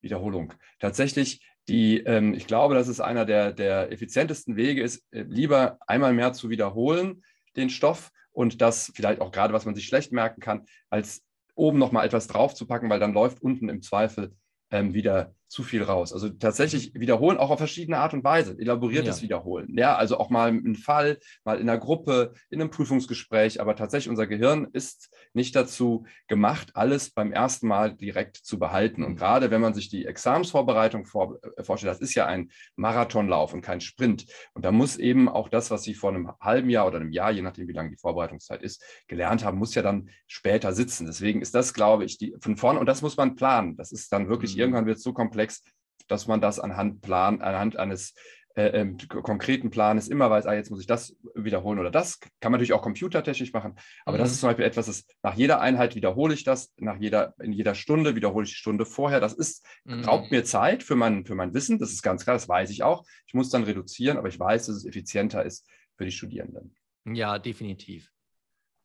Wiederholung. 0.00 0.54
Tatsächlich 0.78 1.44
die, 1.68 2.00
ähm, 2.00 2.34
ich 2.34 2.46
glaube, 2.46 2.74
dass 2.74 2.88
es 2.88 3.00
einer 3.00 3.24
der, 3.24 3.52
der 3.52 3.90
effizientesten 3.90 4.56
Wege 4.56 4.82
ist, 4.82 5.02
äh, 5.12 5.22
lieber 5.22 5.78
einmal 5.86 6.12
mehr 6.12 6.32
zu 6.32 6.50
wiederholen, 6.50 7.22
den 7.56 7.70
Stoff 7.70 8.10
und 8.32 8.60
das 8.60 8.92
vielleicht 8.94 9.20
auch 9.20 9.32
gerade, 9.32 9.54
was 9.54 9.64
man 9.64 9.74
sich 9.74 9.86
schlecht 9.86 10.12
merken 10.12 10.40
kann, 10.40 10.66
als 10.90 11.24
oben 11.54 11.78
nochmal 11.78 12.06
etwas 12.06 12.26
draufzupacken, 12.26 12.90
weil 12.90 13.00
dann 13.00 13.14
läuft 13.14 13.40
unten 13.40 13.68
im 13.68 13.80
Zweifel 13.80 14.34
ähm, 14.70 14.92
wieder 14.92 15.34
zu 15.54 15.62
viel 15.62 15.84
raus. 15.84 16.12
Also 16.12 16.28
tatsächlich 16.28 16.92
wiederholen, 16.94 17.38
auch 17.38 17.50
auf 17.50 17.58
verschiedene 17.58 17.98
Art 17.98 18.12
und 18.12 18.24
Weise, 18.24 18.56
elaboriertes 18.58 19.18
ja. 19.18 19.22
Wiederholen. 19.22 19.78
Ja, 19.78 19.94
also 19.94 20.18
auch 20.18 20.28
mal 20.28 20.48
einen 20.48 20.74
Fall, 20.74 21.18
mal 21.44 21.60
in 21.60 21.68
einer 21.68 21.78
Gruppe, 21.78 22.32
in 22.50 22.60
einem 22.60 22.70
Prüfungsgespräch, 22.70 23.60
aber 23.60 23.76
tatsächlich 23.76 24.10
unser 24.10 24.26
Gehirn 24.26 24.66
ist 24.72 25.14
nicht 25.32 25.54
dazu 25.54 26.06
gemacht, 26.26 26.72
alles 26.74 27.10
beim 27.10 27.32
ersten 27.32 27.68
Mal 27.68 27.94
direkt 27.94 28.36
zu 28.36 28.58
behalten. 28.58 29.04
Und 29.04 29.12
mhm. 29.12 29.16
gerade 29.16 29.50
wenn 29.52 29.60
man 29.60 29.74
sich 29.74 29.88
die 29.88 30.06
Examensvorbereitung 30.06 31.06
vor, 31.06 31.38
äh, 31.56 31.62
vorstellt, 31.62 31.92
das 31.92 32.00
ist 32.00 32.14
ja 32.14 32.26
ein 32.26 32.50
Marathonlauf 32.74 33.54
und 33.54 33.62
kein 33.62 33.80
Sprint. 33.80 34.26
Und 34.54 34.64
da 34.64 34.72
muss 34.72 34.96
eben 34.96 35.28
auch 35.28 35.48
das, 35.48 35.70
was 35.70 35.84
Sie 35.84 35.94
vor 35.94 36.10
einem 36.10 36.32
halben 36.40 36.68
Jahr 36.68 36.88
oder 36.88 36.96
einem 36.96 37.12
Jahr, 37.12 37.30
je 37.30 37.42
nachdem, 37.42 37.68
wie 37.68 37.72
lange 37.72 37.90
die 37.90 37.96
Vorbereitungszeit 37.96 38.62
ist, 38.62 38.82
gelernt 39.06 39.44
haben, 39.44 39.58
muss 39.58 39.76
ja 39.76 39.82
dann 39.82 40.08
später 40.26 40.72
sitzen. 40.72 41.06
Deswegen 41.06 41.42
ist 41.42 41.54
das, 41.54 41.74
glaube 41.74 42.04
ich, 42.04 42.18
die, 42.18 42.34
von 42.40 42.56
vorne, 42.56 42.80
und 42.80 42.86
das 42.86 43.02
muss 43.02 43.16
man 43.16 43.36
planen. 43.36 43.76
Das 43.76 43.92
ist 43.92 44.12
dann 44.12 44.28
wirklich, 44.28 44.54
mhm. 44.54 44.60
irgendwann 44.60 44.86
wird 44.86 44.96
es 44.96 45.04
so 45.04 45.12
komplex, 45.12 45.43
komplex, 45.44 45.62
dass 46.08 46.26
man 46.26 46.40
das 46.40 46.60
anhand, 46.60 47.02
Plan, 47.02 47.40
anhand 47.40 47.76
eines 47.76 48.14
äh, 48.56 48.66
ähm, 48.66 48.98
konkreten 49.08 49.70
Planes 49.70 50.08
immer 50.08 50.30
weiß, 50.30 50.46
ah, 50.46 50.54
jetzt 50.54 50.70
muss 50.70 50.80
ich 50.80 50.86
das 50.86 51.16
wiederholen 51.34 51.80
oder 51.80 51.90
das. 51.90 52.20
Kann 52.20 52.52
man 52.52 52.52
natürlich 52.52 52.72
auch 52.72 52.82
computertechnisch 52.82 53.52
machen, 53.52 53.74
aber 54.04 54.16
mhm. 54.16 54.22
das 54.22 54.30
ist 54.30 54.40
zum 54.40 54.48
Beispiel 54.48 54.64
etwas, 54.64 54.86
das 54.86 55.06
nach 55.22 55.34
jeder 55.34 55.60
Einheit 55.60 55.96
wiederhole 55.96 56.34
ich 56.34 56.44
das, 56.44 56.72
nach 56.76 57.00
jeder, 57.00 57.34
in 57.40 57.52
jeder 57.52 57.74
Stunde 57.74 58.14
wiederhole 58.14 58.44
ich 58.44 58.52
die 58.52 58.58
Stunde 58.58 58.86
vorher. 58.86 59.18
Das 59.18 59.32
ist, 59.32 59.66
mhm. 59.84 60.04
raubt 60.04 60.30
mir 60.30 60.44
Zeit 60.44 60.82
für 60.82 60.94
mein, 60.94 61.24
für 61.24 61.34
mein 61.34 61.52
Wissen, 61.52 61.78
das 61.78 61.90
ist 61.90 62.02
ganz 62.02 62.22
klar, 62.22 62.36
das 62.36 62.48
weiß 62.48 62.70
ich 62.70 62.82
auch. 62.82 63.04
Ich 63.26 63.34
muss 63.34 63.50
dann 63.50 63.64
reduzieren, 63.64 64.18
aber 64.18 64.28
ich 64.28 64.38
weiß, 64.38 64.66
dass 64.66 64.76
es 64.76 64.84
effizienter 64.84 65.44
ist 65.44 65.66
für 65.96 66.04
die 66.04 66.12
Studierenden. 66.12 66.76
Ja, 67.06 67.38
definitiv. 67.38 68.12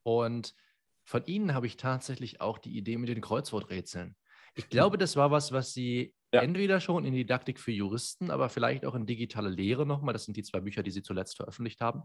Und 0.04 0.56
von 1.04 1.26
Ihnen 1.26 1.54
habe 1.54 1.68
ich 1.68 1.78
tatsächlich 1.78 2.42
auch 2.42 2.58
die 2.58 2.76
Idee 2.76 2.98
mit 2.98 3.10
den 3.10 3.22
Kreuzworträtseln. 3.22 4.16
Ich 4.56 4.70
glaube, 4.70 4.98
das 4.98 5.16
war 5.16 5.32
was, 5.32 5.52
was 5.52 5.74
Sie 5.74 6.14
ja. 6.32 6.42
Entweder 6.42 6.80
schon 6.80 7.06
in 7.06 7.14
Didaktik 7.14 7.60
für 7.60 7.72
Juristen, 7.72 8.30
aber 8.30 8.50
vielleicht 8.50 8.86
auch 8.86 8.94
in 8.94 9.08
digitale 9.08 9.50
Lehre 9.50 9.86
nochmal. 9.86 10.14
Das 10.14 10.26
sind 10.26 10.38
die 10.38 10.44
zwei 10.44 10.60
Bücher, 10.60 10.84
die 10.84 10.92
Sie 10.92 11.02
zuletzt 11.02 11.38
veröffentlicht 11.38 11.82
haben. 11.82 12.04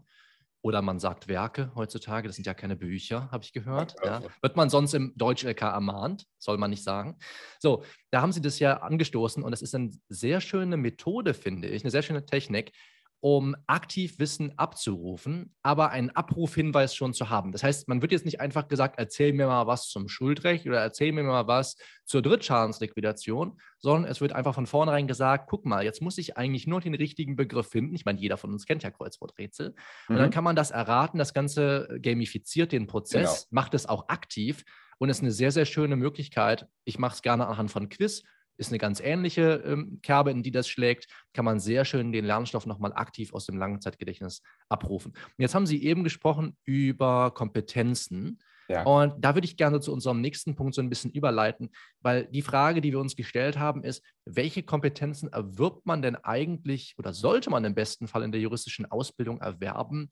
Oder 0.63 0.81
man 0.81 0.99
sagt 0.99 1.27
Werke 1.27 1.71
heutzutage, 1.75 2.27
das 2.27 2.37
sind 2.37 2.47
ja 2.47 2.55
keine 2.55 2.75
Bücher, 2.75 3.29
habe 3.29 3.43
ich 3.43 3.53
gehört. 3.53 3.95
Ja. 4.03 4.23
Wird 4.41 4.55
man 4.55 4.71
sonst 4.71 4.95
im 4.95 5.13
Deutsch-LK 5.15 5.61
ermahnt, 5.61 6.25
soll 6.39 6.57
man 6.57 6.71
nicht 6.71 6.83
sagen. 6.83 7.19
So, 7.59 7.83
da 8.09 8.23
haben 8.23 8.31
Sie 8.31 8.41
das 8.41 8.57
ja 8.57 8.77
angestoßen 8.77 9.43
und 9.43 9.51
das 9.51 9.61
ist 9.61 9.75
eine 9.75 9.91
sehr 10.09 10.41
schöne 10.41 10.75
Methode, 10.75 11.35
finde 11.35 11.67
ich, 11.67 11.83
eine 11.83 11.91
sehr 11.91 12.01
schöne 12.01 12.25
Technik, 12.25 12.71
um 13.19 13.55
aktiv 13.65 14.19
Wissen 14.19 14.57
abzurufen, 14.57 15.55
aber 15.63 15.89
einen 15.89 16.11
Abrufhinweis 16.11 16.95
schon 16.95 17.13
zu 17.13 17.29
haben. 17.29 17.51
Das 17.51 17.63
heißt, 17.63 17.87
man 17.87 18.01
wird 18.01 18.11
jetzt 18.11 18.25
nicht 18.25 18.39
einfach 18.39 18.67
gesagt, 18.67 18.99
erzähl 18.99 19.33
mir 19.33 19.47
mal 19.47 19.67
was 19.67 19.89
zum 19.89 20.07
Schuldrecht 20.07 20.67
oder 20.67 20.79
erzähl 20.79 21.11
mir 21.11 21.23
mal 21.23 21.47
was 21.47 21.75
zur 22.05 22.21
Drittschadensliquidation, 22.21 23.59
sondern 23.79 24.11
es 24.11 24.21
wird 24.21 24.33
einfach 24.33 24.53
von 24.53 24.67
vornherein 24.67 25.07
gesagt, 25.07 25.49
guck 25.49 25.65
mal, 25.65 25.83
jetzt 25.83 26.01
muss 26.01 26.17
ich 26.17 26.37
eigentlich 26.37 26.67
nur 26.67 26.81
den 26.81 26.93
richtigen 26.93 27.35
Begriff 27.35 27.69
finden. 27.69 27.95
Ich 27.95 28.05
meine, 28.05 28.19
jeder 28.19 28.37
von 28.37 28.51
uns 28.51 28.65
kennt 28.65 28.83
ja 28.83 28.91
Kreuzworträtsel. 28.91 29.69
Mhm. 29.69 29.75
Und 30.09 30.15
dann 30.17 30.29
mhm. 30.29 30.33
kann 30.33 30.43
man 30.43 30.55
das 30.55 30.71
erraten, 30.71 31.17
das 31.17 31.33
Ganze 31.33 31.87
gamifiziert 32.01 32.71
den 32.71 32.87
Prozess, 32.87 33.47
genau. 33.49 33.61
macht 33.61 33.73
es 33.73 33.87
auch 33.87 34.07
aktiv 34.09 34.63
und 34.97 35.09
ist 35.09 35.21
eine 35.21 35.31
sehr, 35.31 35.51
sehr 35.51 35.65
schöne 35.65 35.95
Möglichkeit. 35.95 36.67
Ich 36.83 36.99
mache 36.99 37.15
es 37.15 37.21
gerne 37.21 37.47
anhand 37.47 37.71
von 37.71 37.89
Quiz 37.89 38.23
ist 38.57 38.71
eine 38.71 38.77
ganz 38.77 38.99
ähnliche 38.99 39.63
ähm, 39.65 39.99
Kerbe, 40.01 40.31
in 40.31 40.43
die 40.43 40.51
das 40.51 40.67
schlägt, 40.67 41.07
kann 41.33 41.45
man 41.45 41.59
sehr 41.59 41.85
schön 41.85 42.11
den 42.11 42.25
Lernstoff 42.25 42.65
nochmal 42.65 42.93
aktiv 42.93 43.33
aus 43.33 43.45
dem 43.45 43.57
Langzeitgedächtnis 43.57 44.41
abrufen. 44.69 45.11
Und 45.11 45.39
jetzt 45.39 45.55
haben 45.55 45.65
Sie 45.65 45.83
eben 45.83 46.03
gesprochen 46.03 46.57
über 46.63 47.31
Kompetenzen. 47.31 48.39
Ja. 48.67 48.83
Und 48.83 49.13
da 49.23 49.35
würde 49.35 49.45
ich 49.45 49.57
gerne 49.57 49.79
zu 49.79 49.93
unserem 49.93 50.21
nächsten 50.21 50.55
Punkt 50.55 50.73
so 50.73 50.81
ein 50.81 50.89
bisschen 50.89 51.11
überleiten, 51.11 51.69
weil 52.01 52.25
die 52.25 52.41
Frage, 52.41 52.81
die 52.81 52.91
wir 52.91 52.99
uns 52.99 53.15
gestellt 53.15 53.59
haben, 53.59 53.83
ist, 53.83 54.03
welche 54.25 54.63
Kompetenzen 54.63 55.31
erwirbt 55.31 55.85
man 55.85 56.01
denn 56.01 56.15
eigentlich 56.15 56.95
oder 56.97 57.13
sollte 57.13 57.49
man 57.49 57.63
im 57.63 57.75
besten 57.75 58.07
Fall 58.07 58.23
in 58.23 58.31
der 58.31 58.41
juristischen 58.41 58.85
Ausbildung 58.87 59.39
erwerben, 59.39 60.09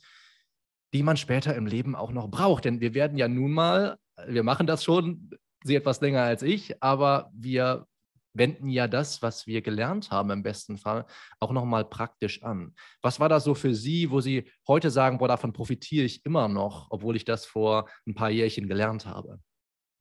die 0.94 1.02
man 1.02 1.18
später 1.18 1.56
im 1.56 1.66
Leben 1.66 1.96
auch 1.96 2.12
noch 2.12 2.30
braucht? 2.30 2.66
Denn 2.66 2.80
wir 2.80 2.94
werden 2.94 3.18
ja 3.18 3.28
nun 3.28 3.54
mal, 3.54 3.98
wir 4.28 4.44
machen 4.44 4.68
das 4.68 4.84
schon, 4.84 5.32
Sie 5.66 5.76
etwas 5.76 6.02
länger 6.02 6.22
als 6.22 6.44
ich, 6.44 6.84
aber 6.84 7.32
wir 7.34 7.88
wenden 8.34 8.70
ja 8.70 8.88
das, 8.88 9.22
was 9.22 9.48
wir 9.48 9.62
gelernt 9.62 10.12
haben 10.12 10.32
im 10.32 10.44
besten 10.44 10.78
Fall, 10.78 11.06
auch 11.40 11.52
nochmal 11.52 11.86
praktisch 11.86 12.44
an. 12.44 12.74
Was 13.02 13.20
war 13.20 13.30
da 13.30 13.40
so 13.40 13.56
für 13.56 13.74
Sie, 13.74 14.10
wo 14.12 14.22
Sie 14.22 14.50
heute 14.68 14.90
sagen, 14.90 15.18
boah, 15.18 15.28
davon 15.28 15.54
profitiere 15.54 16.06
ich 16.06 16.26
immer 16.26 16.48
noch, 16.48 16.88
obwohl 16.90 17.16
ich 17.16 17.26
das 17.26 17.46
vor 17.46 17.90
ein 18.08 18.16
paar 18.16 18.30
Jährchen 18.30 18.68
gelernt 18.68 19.06
habe? 19.06 19.40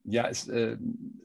Ja, 0.05 0.25
ist 0.25 0.49
äh, 0.49 0.77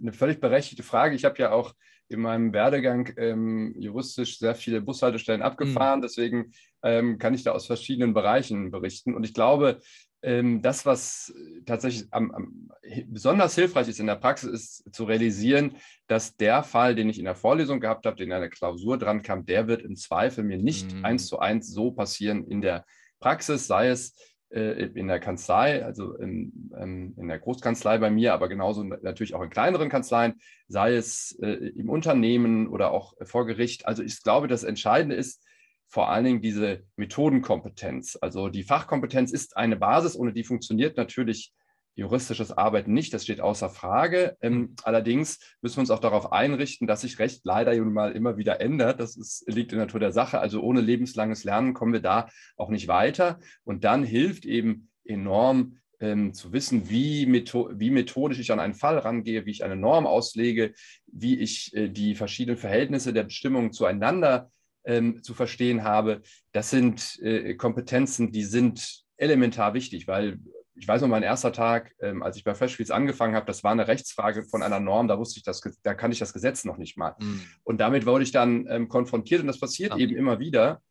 eine 0.01 0.13
völlig 0.13 0.39
berechtigte 0.39 0.83
Frage. 0.83 1.15
Ich 1.15 1.25
habe 1.25 1.39
ja 1.39 1.51
auch 1.51 1.73
in 2.09 2.21
meinem 2.21 2.53
Werdegang 2.53 3.11
ähm, 3.17 3.75
juristisch 3.77 4.39
sehr 4.39 4.55
viele 4.55 4.81
Bushaltestellen 4.81 5.41
mhm. 5.41 5.45
abgefahren. 5.45 5.99
Mhm. 5.99 6.03
Deswegen 6.03 6.51
ähm, 6.83 7.17
kann 7.17 7.33
ich 7.33 7.43
da 7.43 7.51
aus 7.51 7.65
verschiedenen 7.65 8.13
Bereichen 8.13 8.71
berichten. 8.71 9.15
Und 9.15 9.25
ich 9.25 9.33
glaube, 9.33 9.79
das, 10.21 10.85
was 10.85 11.31
tatsächlich 11.65 12.07
am, 12.11 12.31
am, 12.31 12.71
besonders 13.05 13.53
hilfreich 13.53 13.87
ist 13.87 13.99
in 13.99 14.07
der 14.07 14.15
Praxis, 14.15 14.49
ist 14.49 14.95
zu 14.95 15.03
realisieren, 15.03 15.75
dass 16.07 16.35
der 16.35 16.63
Fall, 16.63 16.95
den 16.95 17.09
ich 17.09 17.19
in 17.19 17.25
der 17.25 17.35
Vorlesung 17.35 17.79
gehabt 17.79 18.05
habe, 18.05 18.15
den 18.15 18.29
in 18.29 18.33
einer 18.33 18.49
Klausur 18.49 18.97
dran 18.97 19.21
kam, 19.21 19.45
der 19.45 19.67
wird 19.67 19.83
im 19.83 19.95
Zweifel 19.95 20.43
mir 20.43 20.57
nicht 20.57 20.91
mhm. 20.93 21.05
eins 21.05 21.27
zu 21.27 21.39
eins 21.39 21.71
so 21.71 21.91
passieren 21.91 22.45
in 22.47 22.61
der 22.61 22.85
Praxis, 23.19 23.67
sei 23.67 23.89
es 23.89 24.15
äh, 24.49 24.85
in 24.85 25.07
der 25.07 25.19
Kanzlei, 25.19 25.83
also 25.83 26.15
in, 26.15 26.71
ähm, 26.77 27.13
in, 27.17 27.27
der 27.27 27.39
Großkanzlei 27.39 27.97
bei 27.97 28.09
mir, 28.09 28.33
aber 28.33 28.47
genauso 28.47 28.83
natürlich 28.83 29.35
auch 29.35 29.41
in 29.41 29.49
kleineren 29.49 29.89
Kanzleien, 29.89 30.35
sei 30.67 30.95
es 30.95 31.37
äh, 31.41 31.71
im 31.75 31.89
Unternehmen 31.89 32.67
oder 32.67 32.91
auch 32.91 33.13
vor 33.23 33.45
Gericht. 33.45 33.85
Also 33.85 34.03
ich 34.03 34.23
glaube, 34.23 34.47
das 34.47 34.63
Entscheidende 34.63 35.15
ist, 35.15 35.43
vor 35.89 36.09
allen 36.09 36.25
Dingen 36.25 36.41
diese 36.41 36.83
Methodenkompetenz. 36.95 38.17
Also 38.21 38.49
die 38.49 38.63
Fachkompetenz 38.63 39.31
ist 39.31 39.57
eine 39.57 39.77
Basis, 39.77 40.15
ohne 40.15 40.33
die 40.33 40.43
funktioniert 40.43 40.97
natürlich 40.97 41.53
juristisches 41.97 42.51
Arbeiten 42.51 42.93
nicht, 42.93 43.13
das 43.13 43.23
steht 43.23 43.41
außer 43.41 43.69
Frage. 43.69 44.37
Ähm, 44.41 44.53
mhm. 44.53 44.75
allerdings 44.83 45.39
müssen 45.61 45.77
wir 45.77 45.81
uns 45.81 45.91
auch 45.91 45.99
darauf 45.99 46.31
einrichten, 46.31 46.87
dass 46.87 47.01
sich 47.01 47.17
Recht 47.19 47.41
leider 47.43 47.75
mal 47.83 48.11
immer 48.11 48.37
wieder 48.37 48.61
ändert. 48.61 48.99
Das 48.99 49.17
ist, 49.17 49.43
liegt 49.47 49.71
in 49.71 49.79
der 49.79 49.87
Natur 49.87 49.99
der 49.99 50.11
Sache. 50.11 50.39
Also 50.39 50.61
ohne 50.61 50.79
lebenslanges 50.79 51.43
Lernen 51.43 51.73
kommen 51.73 51.93
wir 51.93 52.01
da 52.01 52.29
auch 52.55 52.69
nicht 52.69 52.87
weiter. 52.87 53.39
Und 53.63 53.83
dann 53.83 54.03
hilft 54.03 54.45
eben 54.45 54.89
enorm 55.05 55.77
ähm, 55.99 56.35
zu 56.35 56.53
wissen, 56.53 56.87
wie, 56.89 57.25
metho 57.25 57.71
wie, 57.73 57.89
methodisch 57.89 58.39
ich 58.39 58.51
an 58.51 58.59
einen 58.59 58.75
Fall 58.75 58.99
rangehe, 58.99 59.47
wie 59.47 59.51
ich 59.51 59.63
eine 59.63 59.75
Norm 59.75 60.05
auslege, 60.05 60.73
wie 61.07 61.39
ich 61.39 61.75
äh, 61.75 61.89
die 61.89 62.13
verschiedenen 62.13 62.59
Verhältnisse 62.59 63.11
der 63.11 63.23
Bestimmungen 63.23 63.73
zueinander 63.73 64.51
ähm, 64.87 65.21
zu 65.21 65.35
verstehen 65.35 65.83
habe. 65.83 66.21
Das 66.53 66.71
sind 66.71 67.19
äh, 67.21 67.53
Kompetenzen, 67.55 68.31
die 68.31 68.43
sind 68.43 69.03
elementar 69.17 69.73
wichtig, 69.73 70.07
weil 70.07 70.39
ich 70.79 70.87
weiß 70.87 71.01
noch, 71.01 71.07
mein 71.07 71.23
erster 71.23 71.51
Tag, 71.51 71.93
ähm, 71.99 72.21
als 72.21 72.37
ich 72.37 72.43
bei 72.43 72.53
Freshfields 72.53 72.91
angefangen 72.91 73.35
habe, 73.35 73.47
das 73.47 73.63
war 73.63 73.71
eine 73.71 73.87
Rechtsfrage 73.87 74.43
von 74.43 74.61
einer 74.61 74.79
Norm, 74.79 75.07
da 75.07 75.17
wusste 75.17 75.39
ich, 75.39 75.43
das, 75.43 75.61
da 75.83 75.93
kann 75.93 76.11
ich 76.11 76.19
das 76.19 76.33
Gesetz 76.33 76.65
noch 76.65 76.77
nicht 76.77 76.97
mal. 76.97 77.15
Mhm. 77.19 77.41
Und 77.63 77.81
damit 77.81 78.05
wurde 78.05 78.23
ich 78.23 78.31
dann 78.31 78.67
ähm, 78.69 78.87
konfrontiert 78.87 79.41
und 79.41 79.47
das 79.47 79.59
passiert 79.59 79.93
okay. 79.93 80.03
eben 80.03 80.15
immer 80.15 80.39
wieder, 80.39 80.81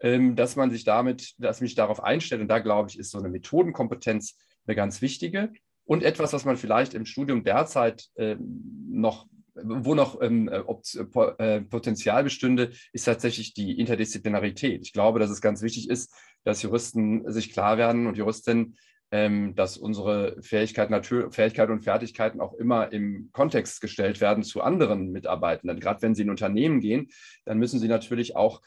ähm, 0.00 0.34
dass 0.34 0.56
man 0.56 0.70
sich 0.70 0.84
damit, 0.84 1.34
dass 1.38 1.60
mich 1.60 1.74
darauf 1.76 2.02
einstellt. 2.02 2.42
Und 2.42 2.48
da 2.48 2.58
glaube 2.58 2.90
ich, 2.90 2.98
ist 2.98 3.12
so 3.12 3.18
eine 3.18 3.28
Methodenkompetenz 3.28 4.36
eine 4.66 4.74
ganz 4.74 5.00
wichtige 5.00 5.52
und 5.84 6.02
etwas, 6.02 6.32
was 6.32 6.44
man 6.44 6.56
vielleicht 6.56 6.94
im 6.94 7.06
Studium 7.06 7.44
derzeit 7.44 8.08
ähm, 8.16 8.62
noch 8.90 9.26
wo 9.64 9.94
noch 9.94 10.20
ähm, 10.20 10.48
äh, 10.48 11.60
Potenzial 11.62 12.24
bestünde, 12.24 12.70
ist 12.92 13.04
tatsächlich 13.04 13.54
die 13.54 13.78
Interdisziplinarität. 13.78 14.82
Ich 14.82 14.92
glaube, 14.92 15.18
dass 15.18 15.30
es 15.30 15.40
ganz 15.40 15.62
wichtig 15.62 15.88
ist, 15.88 16.14
dass 16.44 16.62
Juristen 16.62 17.30
sich 17.30 17.52
klar 17.52 17.78
werden 17.78 18.06
und 18.06 18.16
Juristinnen, 18.16 18.76
ähm, 19.10 19.54
dass 19.54 19.78
unsere 19.78 20.36
Fähigkeit, 20.42 20.90
Natur, 20.90 21.32
Fähigkeit 21.32 21.70
und 21.70 21.80
Fertigkeiten 21.80 22.40
auch 22.40 22.52
immer 22.54 22.92
im 22.92 23.30
Kontext 23.32 23.80
gestellt 23.80 24.20
werden 24.20 24.42
zu 24.42 24.60
anderen 24.60 25.10
Mitarbeitenden. 25.10 25.80
Gerade 25.80 26.02
wenn 26.02 26.14
sie 26.14 26.22
in 26.22 26.30
Unternehmen 26.30 26.80
gehen, 26.80 27.08
dann 27.44 27.58
müssen 27.58 27.80
sie 27.80 27.88
natürlich 27.88 28.36
auch 28.36 28.60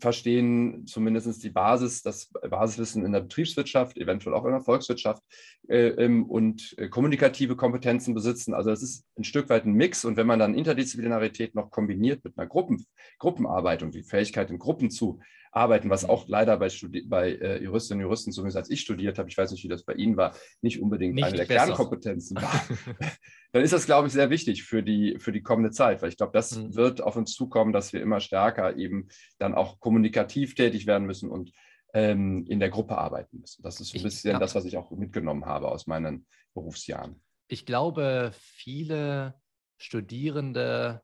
verstehen 0.00 0.86
zumindest 0.86 1.42
die 1.42 1.50
Basis, 1.50 2.02
das 2.02 2.30
Basiswissen 2.48 3.04
in 3.04 3.12
der 3.12 3.20
Betriebswirtschaft, 3.20 3.96
eventuell 3.96 4.34
auch 4.34 4.44
in 4.44 4.52
der 4.52 4.60
Volkswirtschaft 4.60 5.22
äh, 5.68 5.88
ähm, 5.88 6.24
und 6.26 6.74
äh, 6.78 6.88
kommunikative 6.88 7.56
Kompetenzen 7.56 8.14
besitzen. 8.14 8.54
Also 8.54 8.70
es 8.70 8.82
ist 8.82 9.04
ein 9.18 9.24
Stück 9.24 9.48
weit 9.48 9.64
ein 9.64 9.72
Mix 9.72 10.04
und 10.04 10.16
wenn 10.16 10.26
man 10.26 10.38
dann 10.38 10.54
Interdisziplinarität 10.54 11.54
noch 11.54 11.70
kombiniert 11.70 12.24
mit 12.24 12.38
einer 12.38 12.46
Gruppen, 12.46 12.86
Gruppenarbeit 13.18 13.82
und 13.82 13.94
die 13.94 14.02
Fähigkeit 14.02 14.50
in 14.50 14.58
Gruppen 14.58 14.90
zu 14.90 15.20
arbeiten, 15.52 15.90
was 15.90 16.04
auch 16.04 16.28
leider 16.28 16.56
bei, 16.56 16.68
Studi 16.68 17.02
bei 17.02 17.32
äh, 17.32 17.62
Juristinnen 17.62 18.02
und 18.02 18.08
Juristen, 18.08 18.32
zumindest 18.32 18.56
als 18.56 18.70
ich 18.70 18.80
studiert 18.80 19.18
habe, 19.18 19.28
ich 19.28 19.36
weiß 19.36 19.50
nicht, 19.50 19.64
wie 19.64 19.68
das 19.68 19.84
bei 19.84 19.94
Ihnen 19.94 20.16
war, 20.16 20.34
nicht 20.60 20.80
unbedingt 20.80 21.14
nicht 21.14 21.24
eine 21.24 21.36
der 21.36 21.44
besser. 21.46 21.66
Kernkompetenzen 21.66 22.36
war, 22.36 22.64
dann 23.52 23.62
ist 23.62 23.72
das, 23.72 23.86
glaube 23.86 24.08
ich, 24.08 24.12
sehr 24.12 24.30
wichtig 24.30 24.64
für 24.64 24.82
die, 24.82 25.18
für 25.18 25.32
die 25.32 25.42
kommende 25.42 25.70
Zeit, 25.70 26.02
weil 26.02 26.08
ich 26.08 26.16
glaube, 26.16 26.32
das 26.32 26.56
mhm. 26.56 26.74
wird 26.74 27.00
auf 27.00 27.16
uns 27.16 27.34
zukommen, 27.34 27.72
dass 27.72 27.92
wir 27.92 28.02
immer 28.02 28.20
stärker 28.20 28.76
eben 28.76 29.08
dann 29.38 29.54
auch 29.54 29.80
kommunikativ 29.80 30.54
tätig 30.54 30.86
werden 30.86 31.06
müssen 31.06 31.30
und 31.30 31.52
ähm, 31.94 32.44
in 32.46 32.60
der 32.60 32.70
Gruppe 32.70 32.98
arbeiten 32.98 33.38
müssen. 33.40 33.62
Das 33.62 33.80
ist 33.80 33.90
so 33.90 33.98
ein 33.98 34.02
bisschen 34.02 34.32
ja. 34.32 34.38
das, 34.38 34.54
was 34.54 34.64
ich 34.64 34.76
auch 34.76 34.90
mitgenommen 34.90 35.46
habe 35.46 35.68
aus 35.68 35.86
meinen 35.86 36.26
Berufsjahren. 36.54 37.22
Ich 37.48 37.64
glaube, 37.64 38.32
viele 38.34 39.34
Studierende 39.78 41.02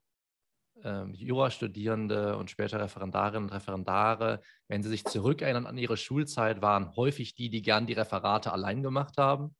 ähm, 0.85 1.15
Jurastudierende 1.15 2.37
und 2.37 2.51
später 2.51 2.79
Referendarinnen 2.79 3.45
und 3.45 3.55
Referendare, 3.55 4.41
wenn 4.69 4.83
sie 4.83 4.91
sich 4.91 5.05
zurückerinnern 5.05 5.67
an 5.67 5.79
ihre 5.79 5.97
Schulzeit, 5.97 6.63
waren 6.63 6.95
häufig 6.95 7.35
die, 7.35 7.49
die 7.49 7.63
gern 7.63 7.87
die 7.87 7.95
Referate 7.95 8.53
allein 8.53 8.83
gemacht 8.83 9.17
haben. 9.17 9.55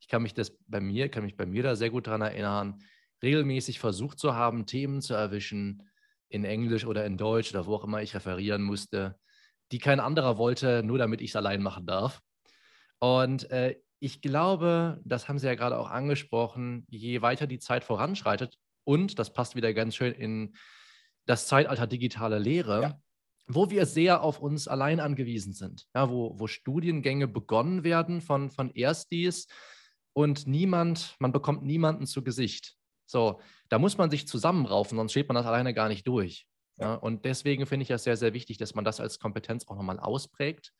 Ich 0.00 0.08
kann 0.08 0.22
mich 0.22 0.34
das 0.34 0.56
bei 0.66 0.80
mir, 0.80 1.08
kann 1.08 1.24
mich 1.24 1.36
bei 1.36 1.46
mir 1.46 1.62
da 1.62 1.76
sehr 1.76 1.90
gut 1.90 2.06
daran 2.06 2.22
erinnern, 2.22 2.82
regelmäßig 3.22 3.80
versucht 3.80 4.18
zu 4.18 4.34
haben, 4.34 4.66
Themen 4.66 5.02
zu 5.02 5.14
erwischen 5.14 5.88
in 6.28 6.44
Englisch 6.44 6.86
oder 6.86 7.04
in 7.04 7.16
Deutsch 7.16 7.50
oder 7.50 7.66
wo 7.66 7.74
auch 7.74 7.84
immer 7.84 8.02
ich 8.02 8.14
referieren 8.14 8.62
musste, 8.62 9.18
die 9.72 9.78
kein 9.78 10.00
anderer 10.00 10.38
wollte, 10.38 10.82
nur 10.82 10.98
damit 10.98 11.20
ich 11.20 11.30
es 11.30 11.36
allein 11.36 11.62
machen 11.62 11.86
darf. 11.86 12.20
Und 12.98 13.50
äh, 13.50 13.76
ich 13.98 14.22
glaube, 14.22 15.00
das 15.04 15.28
haben 15.28 15.38
Sie 15.38 15.46
ja 15.46 15.54
gerade 15.54 15.78
auch 15.78 15.90
angesprochen, 15.90 16.86
je 16.88 17.20
weiter 17.22 17.46
die 17.46 17.58
Zeit 17.58 17.84
voranschreitet, 17.84 18.56
und 18.84 19.18
das 19.18 19.32
passt 19.32 19.56
wieder 19.56 19.72
ganz 19.74 19.94
schön 19.94 20.12
in 20.12 20.54
das 21.26 21.46
Zeitalter 21.46 21.86
digitale 21.86 22.38
Lehre, 22.38 22.82
ja. 22.82 23.00
wo 23.46 23.70
wir 23.70 23.86
sehr 23.86 24.22
auf 24.22 24.40
uns 24.40 24.68
allein 24.68 25.00
angewiesen 25.00 25.52
sind. 25.52 25.86
Ja, 25.94 26.10
wo, 26.10 26.38
wo 26.38 26.46
Studiengänge 26.46 27.28
begonnen 27.28 27.84
werden 27.84 28.20
von, 28.20 28.50
von 28.50 28.70
Erstis 28.74 29.46
und 30.12 30.46
niemand, 30.46 31.16
man 31.18 31.32
bekommt 31.32 31.62
niemanden 31.62 32.06
zu 32.06 32.24
Gesicht. 32.24 32.76
So, 33.06 33.40
da 33.68 33.78
muss 33.78 33.98
man 33.98 34.10
sich 34.10 34.26
zusammenraufen, 34.26 34.96
sonst 34.96 35.12
steht 35.12 35.28
man 35.28 35.34
das 35.34 35.46
alleine 35.46 35.74
gar 35.74 35.88
nicht 35.88 36.06
durch. 36.06 36.46
Ja, 36.78 36.94
und 36.94 37.24
deswegen 37.24 37.66
finde 37.66 37.82
ich 37.82 37.88
das 37.88 38.04
sehr, 38.04 38.16
sehr 38.16 38.32
wichtig, 38.32 38.56
dass 38.56 38.74
man 38.74 38.84
das 38.84 39.00
als 39.00 39.18
Kompetenz 39.18 39.66
auch 39.68 39.76
nochmal 39.76 40.00
ausprägt. 40.00 40.72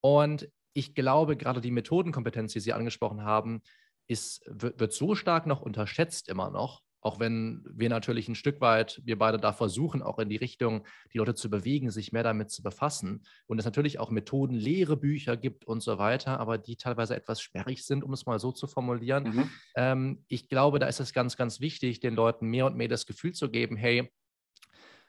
Und 0.00 0.48
ich 0.74 0.94
glaube, 0.94 1.36
gerade 1.36 1.60
die 1.60 1.72
Methodenkompetenz, 1.72 2.52
die 2.52 2.60
Sie 2.60 2.72
angesprochen 2.72 3.22
haben, 3.22 3.62
ist, 4.06 4.42
wird, 4.46 4.78
wird 4.78 4.92
so 4.92 5.14
stark 5.14 5.46
noch 5.46 5.60
unterschätzt 5.60 6.28
immer 6.28 6.50
noch. 6.50 6.82
Auch 7.04 7.20
wenn 7.20 7.62
wir 7.70 7.90
natürlich 7.90 8.28
ein 8.28 8.34
Stück 8.34 8.62
weit, 8.62 9.02
wir 9.04 9.18
beide 9.18 9.36
da 9.36 9.52
versuchen, 9.52 10.00
auch 10.02 10.18
in 10.18 10.30
die 10.30 10.36
Richtung, 10.36 10.86
die 11.12 11.18
Leute 11.18 11.34
zu 11.34 11.50
bewegen, 11.50 11.90
sich 11.90 12.12
mehr 12.12 12.22
damit 12.22 12.50
zu 12.50 12.62
befassen. 12.62 13.26
Und 13.46 13.58
es 13.58 13.66
natürlich 13.66 13.98
auch 13.98 14.10
Methoden, 14.10 14.54
Lehrebücher 14.54 15.36
gibt 15.36 15.66
und 15.66 15.82
so 15.82 15.98
weiter, 15.98 16.40
aber 16.40 16.56
die 16.56 16.76
teilweise 16.76 17.14
etwas 17.14 17.42
sperrig 17.42 17.84
sind, 17.84 18.04
um 18.04 18.14
es 18.14 18.24
mal 18.24 18.38
so 18.38 18.52
zu 18.52 18.66
formulieren. 18.66 19.24
Mhm. 19.24 19.50
Ähm, 19.76 20.24
ich 20.28 20.48
glaube, 20.48 20.78
da 20.78 20.86
ist 20.86 20.98
es 20.98 21.12
ganz, 21.12 21.36
ganz 21.36 21.60
wichtig, 21.60 22.00
den 22.00 22.14
Leuten 22.14 22.46
mehr 22.48 22.64
und 22.64 22.74
mehr 22.74 22.88
das 22.88 23.04
Gefühl 23.04 23.32
zu 23.32 23.50
geben, 23.50 23.76
hey, 23.76 24.10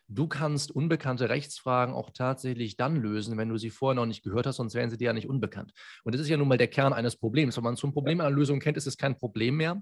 Du 0.07 0.27
kannst 0.27 0.69
unbekannte 0.69 1.29
Rechtsfragen 1.29 1.95
auch 1.95 2.11
tatsächlich 2.11 2.77
dann 2.77 2.95
lösen, 2.95 3.37
wenn 3.37 3.49
du 3.49 3.57
sie 3.57 3.71
vorher 3.71 3.95
noch 3.95 4.05
nicht 4.05 4.21
gehört 4.23 4.45
hast, 4.45 4.57
sonst 4.57 4.75
wären 4.75 4.91
sie 4.91 4.97
dir 4.97 5.05
ja 5.05 5.13
nicht 5.13 5.27
unbekannt. 5.27 5.73
Und 6.03 6.13
das 6.13 6.21
ist 6.21 6.29
ja 6.29 6.37
nun 6.37 6.47
mal 6.47 6.59
der 6.59 6.67
Kern 6.67 6.93
eines 6.93 7.15
Problems. 7.15 7.57
Wenn 7.57 7.63
man 7.63 7.75
zum 7.75 7.91
Problem 7.91 8.21
einer 8.21 8.29
Lösung 8.29 8.59
kennt, 8.59 8.77
ist 8.77 8.85
es 8.85 8.97
kein 8.97 9.17
Problem 9.17 9.57
mehr. 9.57 9.81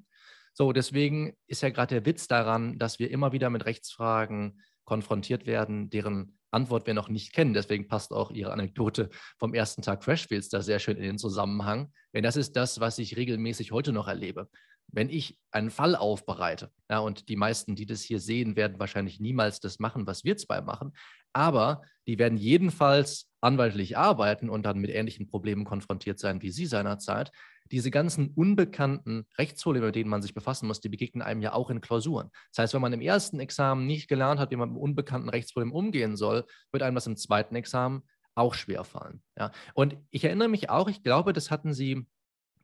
So, 0.54 0.72
deswegen 0.72 1.36
ist 1.48 1.62
ja 1.62 1.70
gerade 1.70 1.96
der 1.96 2.06
Witz 2.06 2.28
daran, 2.28 2.78
dass 2.78 3.00
wir 3.00 3.10
immer 3.10 3.32
wieder 3.32 3.50
mit 3.50 3.66
Rechtsfragen 3.66 4.62
konfrontiert 4.86 5.46
werden, 5.48 5.89
deren 5.89 6.38
Antwort 6.52 6.86
wir 6.86 6.94
noch 6.94 7.10
nicht 7.10 7.34
kennen. 7.34 7.54
Deswegen 7.54 7.88
passt 7.88 8.12
auch 8.12 8.32
Ihre 8.32 8.52
Anekdote 8.52 9.10
vom 9.39 9.54
ersten 9.54 9.82
Tag 9.82 10.04
Freshfields 10.04 10.50
da 10.50 10.62
sehr 10.62 10.80
schön 10.80 10.98
in 10.98 11.04
den 11.04 11.18
Zusammenhang. 11.18 11.92
Denn 12.13 12.24
das 12.24 12.36
ist 12.36 12.56
das, 12.56 12.80
was 12.80 13.00
ich 13.00 13.18
regelmäßig 13.18 13.72
heute 13.72 13.92
noch 13.92 14.08
erlebe. 14.08 14.50
Wenn 14.92 15.10
ich 15.10 15.39
einen 15.52 15.72
Fall 15.72 15.96
aufbereite, 15.96 16.72
ja, 16.89 17.00
und 17.00 17.30
die 17.30 17.36
meisten, 17.36 17.76
die 17.76 17.88
das 17.88 18.02
hier 18.02 18.20
sehen, 18.20 18.56
werden 18.56 18.80
wahrscheinlich 18.80 19.20
niemals 19.20 19.60
das 19.60 19.80
machen, 19.80 20.06
was 20.06 20.24
wir 20.24 20.38
zwei 20.38 20.62
machen, 20.62 20.94
aber 21.32 21.82
die 22.06 22.20
werden 22.20 22.38
jedenfalls 22.38 23.32
anwaltlich 23.42 23.98
arbeiten 23.98 24.50
und 24.50 24.63
dann 24.63 24.78
mit 24.78 24.92
ähnlichen 24.92 25.26
Problemen 25.26 25.66
konfrontiert 25.66 26.20
sein 26.20 26.42
wie 26.42 26.52
Sie 26.52 26.68
seinerzeit. 26.68 27.32
Diese 27.73 27.89
ganzen 27.89 28.29
unbekannten 28.36 29.25
Rechtsprobleme, 29.39 29.88
mit 29.88 29.95
denen 29.95 30.09
man 30.09 30.21
sich 30.21 30.36
befassen 30.36 30.67
muss, 30.67 30.79
die 30.79 30.89
begegnen 30.89 31.23
einem 31.23 31.41
ja 31.41 31.53
auch 31.53 31.71
in 31.71 31.81
Klausuren. 31.81 32.29
Das 32.51 32.59
heißt, 32.59 32.73
wenn 32.75 32.81
man 32.81 32.93
im 32.93 33.01
ersten 33.01 33.39
Examen 33.39 33.88
nicht 33.88 34.07
gelernt 34.07 34.39
hat, 34.39 34.51
wie 34.51 34.55
man 34.55 34.73
mit 34.73 34.79
unbekannten 34.79 35.27
Rechtsproblemen 35.27 35.73
umgehen 35.73 36.15
soll, 36.15 36.45
wird 36.71 36.83
einem 36.83 36.93
das 36.93 37.07
im 37.07 37.17
zweiten 37.17 37.55
Examen 37.55 38.03
auch 38.36 38.53
schwer 38.53 38.83
fallen. 38.83 39.23
Ja. 39.39 39.51
Und 39.73 39.97
ich 40.12 40.23
erinnere 40.23 40.49
mich 40.49 40.69
auch, 40.69 40.88
ich 40.88 41.01
glaube, 41.01 41.33
das 41.33 41.49
hatten 41.49 41.73
Sie 41.73 42.05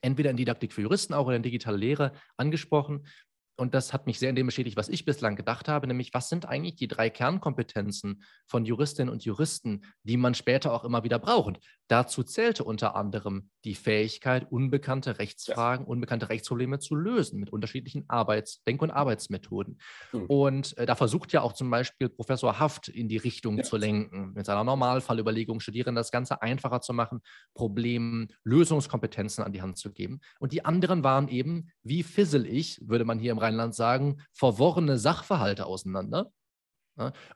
entweder 0.02 0.30
in 0.30 0.38
Didaktik 0.38 0.74
für 0.74 0.84
Juristen 0.84 1.16
auch 1.16 1.26
oder 1.26 1.38
in 1.38 1.44
digitale 1.44 1.78
Lehre 1.78 2.12
angesprochen 2.38 3.08
und 3.60 3.74
das 3.74 3.94
hat 3.94 4.08
mich 4.08 4.20
sehr 4.20 4.30
in 4.30 4.36
dem 4.36 4.48
bestätigt, 4.48 4.78
was 4.78 4.90
ich 4.90 5.06
bislang 5.06 5.36
gedacht 5.36 5.68
habe, 5.68 5.88
nämlich 5.88 6.14
was 6.14 6.30
sind 6.30 6.48
eigentlich 6.48 6.76
die 6.76 6.88
drei 6.88 7.10
Kernkompetenzen 7.10 8.24
von 8.48 8.66
Juristinnen 8.66 9.12
und 9.12 9.24
Juristen, 9.26 9.82
die 10.04 10.18
man 10.18 10.34
später 10.34 10.74
auch 10.74 10.84
immer 10.84 11.04
wieder 11.04 11.20
braucht. 11.20 11.60
Dazu 11.88 12.24
zählte 12.24 12.64
unter 12.64 12.96
anderem 12.96 13.50
die 13.66 13.76
Fähigkeit, 13.76 14.52
unbekannte 14.52 15.20
Rechtsfragen, 15.20 15.86
ja. 15.86 15.90
unbekannte 15.90 16.30
Rechtsprobleme 16.30 16.80
zu 16.80 16.96
lösen 16.96 17.40
mit 17.40 17.52
unterschiedlichen 17.52 18.06
Arbeits-, 18.08 18.64
Denk- 18.64 18.82
und 18.82 18.92
Arbeitsmethoden. 18.92 19.80
Mhm. 20.14 20.26
Und 20.26 20.78
äh, 20.78 20.86
da 20.86 20.96
versucht 20.96 21.34
ja 21.34 21.42
auch 21.42 21.54
zum 21.54 21.70
Beispiel 21.70 22.10
Professor 22.10 22.60
Haft 22.60 22.88
in 22.88 23.10
die 23.10 23.18
Richtung 23.18 23.58
ja. 23.58 23.64
zu 23.64 23.78
lenken, 23.78 24.34
mit 24.34 24.46
seiner 24.46 24.64
Normalfallüberlegung 24.64 25.60
Studierenden 25.60 25.96
das 25.96 26.12
Ganze 26.12 26.42
einfacher 26.42 26.82
zu 26.82 26.94
machen, 26.94 27.22
Problemen, 27.54 28.30
Lösungskompetenzen 28.44 29.44
an 29.44 29.52
die 29.52 29.62
Hand 29.62 29.78
zu 29.78 29.92
geben. 29.92 30.22
Und 30.40 30.54
die 30.54 30.64
anderen 30.64 31.04
waren 31.04 31.28
eben, 31.28 31.72
wie 31.84 32.04
fissel 32.04 32.46
ich, 32.46 32.80
würde 32.86 33.04
man 33.04 33.20
hier 33.20 33.32
im 33.32 33.40
Rheinland 33.50 33.76
sagen, 33.76 34.22
verworrene 34.32 34.98
Sachverhalte 34.98 35.66
auseinander. 35.66 36.32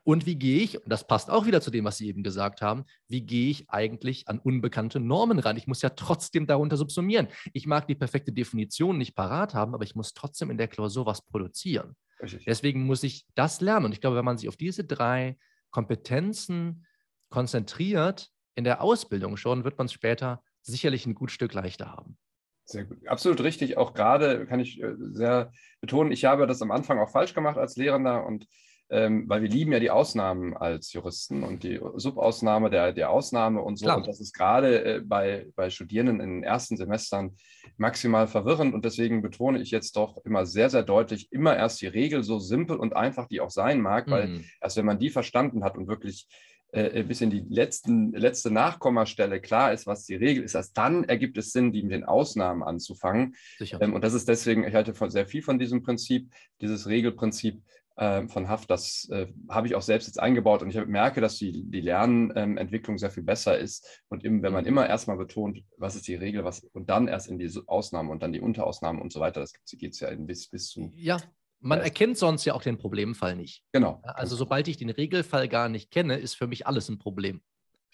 Und 0.02 0.26
wie 0.26 0.36
gehe 0.36 0.60
ich, 0.60 0.76
und 0.82 0.90
das 0.90 1.06
passt 1.06 1.30
auch 1.30 1.46
wieder 1.46 1.62
zu 1.62 1.70
dem, 1.70 1.86
was 1.86 1.96
Sie 1.96 2.06
eben 2.06 2.22
gesagt 2.22 2.60
haben, 2.60 2.84
wie 3.08 3.22
gehe 3.22 3.50
ich 3.50 3.70
eigentlich 3.70 4.28
an 4.28 4.38
unbekannte 4.38 5.00
Normen 5.00 5.38
ran? 5.38 5.56
Ich 5.56 5.66
muss 5.66 5.80
ja 5.80 5.88
trotzdem 5.88 6.46
darunter 6.46 6.76
subsumieren. 6.76 7.28
Ich 7.54 7.66
mag 7.66 7.86
die 7.86 7.94
perfekte 7.94 8.30
Definition 8.30 8.98
nicht 8.98 9.14
parat 9.14 9.54
haben, 9.54 9.74
aber 9.74 9.84
ich 9.84 9.94
muss 9.94 10.12
trotzdem 10.12 10.50
in 10.50 10.58
der 10.58 10.68
Klausur 10.68 11.06
was 11.06 11.22
produzieren. 11.22 11.96
Richtig. 12.20 12.44
Deswegen 12.44 12.84
muss 12.84 13.02
ich 13.02 13.26
das 13.34 13.62
lernen. 13.62 13.86
Und 13.86 13.92
ich 13.92 14.02
glaube, 14.02 14.16
wenn 14.16 14.24
man 14.24 14.36
sich 14.36 14.48
auf 14.48 14.56
diese 14.56 14.84
drei 14.84 15.38
Kompetenzen 15.70 16.86
konzentriert, 17.30 18.30
in 18.54 18.64
der 18.64 18.82
Ausbildung 18.82 19.36
schon, 19.36 19.64
wird 19.64 19.78
man 19.78 19.86
es 19.86 19.92
später 19.92 20.42
sicherlich 20.62 21.06
ein 21.06 21.14
gut 21.14 21.30
Stück 21.30 21.54
leichter 21.54 21.90
haben. 21.90 22.18
Sehr 22.64 22.84
gut. 22.84 23.06
Absolut 23.06 23.42
richtig. 23.42 23.76
Auch 23.76 23.94
gerade 23.94 24.46
kann 24.46 24.60
ich 24.60 24.82
äh, 24.82 24.94
sehr 24.98 25.52
betonen, 25.80 26.12
ich 26.12 26.24
habe 26.24 26.46
das 26.46 26.62
am 26.62 26.70
Anfang 26.70 26.98
auch 26.98 27.10
falsch 27.10 27.34
gemacht 27.34 27.58
als 27.58 27.76
Lehrender 27.76 28.26
und 28.26 28.46
ähm, 28.90 29.24
weil 29.28 29.42
wir 29.42 29.48
lieben 29.48 29.72
ja 29.72 29.80
die 29.80 29.90
Ausnahmen 29.90 30.54
als 30.56 30.92
Juristen 30.92 31.42
und 31.42 31.62
die 31.62 31.80
Subausnahme 31.96 32.68
der, 32.68 32.92
der 32.92 33.10
Ausnahme 33.10 33.62
und 33.62 33.78
so. 33.78 33.86
Klar. 33.86 33.96
Und 33.96 34.06
das 34.06 34.20
ist 34.20 34.34
gerade 34.34 34.84
äh, 34.84 35.00
bei, 35.00 35.46
bei 35.56 35.70
Studierenden 35.70 36.20
in 36.20 36.30
den 36.36 36.44
ersten 36.44 36.76
Semestern 36.76 37.34
maximal 37.78 38.28
verwirrend. 38.28 38.74
Und 38.74 38.84
deswegen 38.84 39.22
betone 39.22 39.60
ich 39.60 39.70
jetzt 39.70 39.96
doch 39.96 40.18
immer 40.24 40.44
sehr, 40.44 40.68
sehr 40.68 40.82
deutlich, 40.82 41.32
immer 41.32 41.56
erst 41.56 41.80
die 41.80 41.86
Regel, 41.86 42.22
so 42.22 42.38
simpel 42.38 42.76
und 42.76 42.94
einfach 42.94 43.26
die 43.26 43.40
auch 43.40 43.50
sein 43.50 43.80
mag, 43.80 44.06
mhm. 44.06 44.10
weil 44.10 44.44
erst 44.60 44.76
wenn 44.76 44.86
man 44.86 44.98
die 44.98 45.10
verstanden 45.10 45.64
hat 45.64 45.78
und 45.78 45.88
wirklich 45.88 46.28
bis 46.74 47.20
in 47.20 47.30
die 47.30 47.44
letzten, 47.48 48.12
letzte 48.12 48.50
Nachkommastelle 48.50 49.40
klar 49.40 49.72
ist, 49.72 49.86
was 49.86 50.04
die 50.04 50.16
Regel 50.16 50.42
ist, 50.42 50.54
erst 50.54 50.76
dann 50.76 51.04
ergibt 51.04 51.38
es 51.38 51.52
Sinn, 51.52 51.72
die 51.72 51.82
mit 51.82 51.92
den 51.92 52.04
Ausnahmen 52.04 52.62
anzufangen. 52.62 53.36
Ähm, 53.60 53.94
und 53.94 54.02
das 54.02 54.14
ist 54.14 54.28
deswegen, 54.28 54.64
ich 54.66 54.74
halte 54.74 54.94
von, 54.94 55.10
sehr 55.10 55.26
viel 55.26 55.42
von 55.42 55.58
diesem 55.58 55.82
Prinzip, 55.82 56.32
dieses 56.60 56.88
Regelprinzip, 56.88 57.62
äh, 57.96 58.26
von 58.26 58.48
Haft, 58.48 58.70
das 58.70 59.08
äh, 59.10 59.28
habe 59.48 59.68
ich 59.68 59.76
auch 59.76 59.82
selbst 59.82 60.06
jetzt 60.08 60.18
eingebaut 60.18 60.62
und 60.62 60.70
ich 60.70 60.86
merke, 60.86 61.20
dass 61.20 61.36
die, 61.36 61.62
die 61.64 61.80
Lernentwicklung 61.80 62.98
sehr 62.98 63.10
viel 63.10 63.22
besser 63.22 63.56
ist. 63.56 64.02
Und 64.08 64.24
eben, 64.24 64.42
wenn 64.42 64.52
man 64.52 64.64
mhm. 64.64 64.68
immer 64.68 64.88
erstmal 64.88 65.16
betont, 65.16 65.62
was 65.76 65.94
ist 65.94 66.08
die 66.08 66.16
Regel, 66.16 66.44
was 66.44 66.64
und 66.72 66.90
dann 66.90 67.06
erst 67.06 67.28
in 67.28 67.38
die 67.38 67.50
Ausnahmen 67.66 68.10
und 68.10 68.22
dann 68.22 68.32
die 68.32 68.40
Unterausnahmen 68.40 69.00
und 69.00 69.12
so 69.12 69.20
weiter, 69.20 69.40
das 69.40 69.52
geht 69.78 69.92
es 69.92 70.00
ja 70.00 70.12
bis, 70.16 70.48
bis 70.48 70.70
zu. 70.70 70.90
Ja, 70.96 71.18
man 71.64 71.80
erkennt 71.80 72.18
sonst 72.18 72.44
ja 72.44 72.54
auch 72.54 72.62
den 72.62 72.78
Problemfall 72.78 73.36
nicht. 73.36 73.62
Genau. 73.72 74.00
Also 74.02 74.36
sobald 74.36 74.68
ich 74.68 74.76
den 74.76 74.90
Regelfall 74.90 75.48
gar 75.48 75.68
nicht 75.68 75.90
kenne, 75.90 76.16
ist 76.16 76.34
für 76.34 76.46
mich 76.46 76.66
alles 76.66 76.88
ein 76.88 76.98
Problem. 76.98 77.40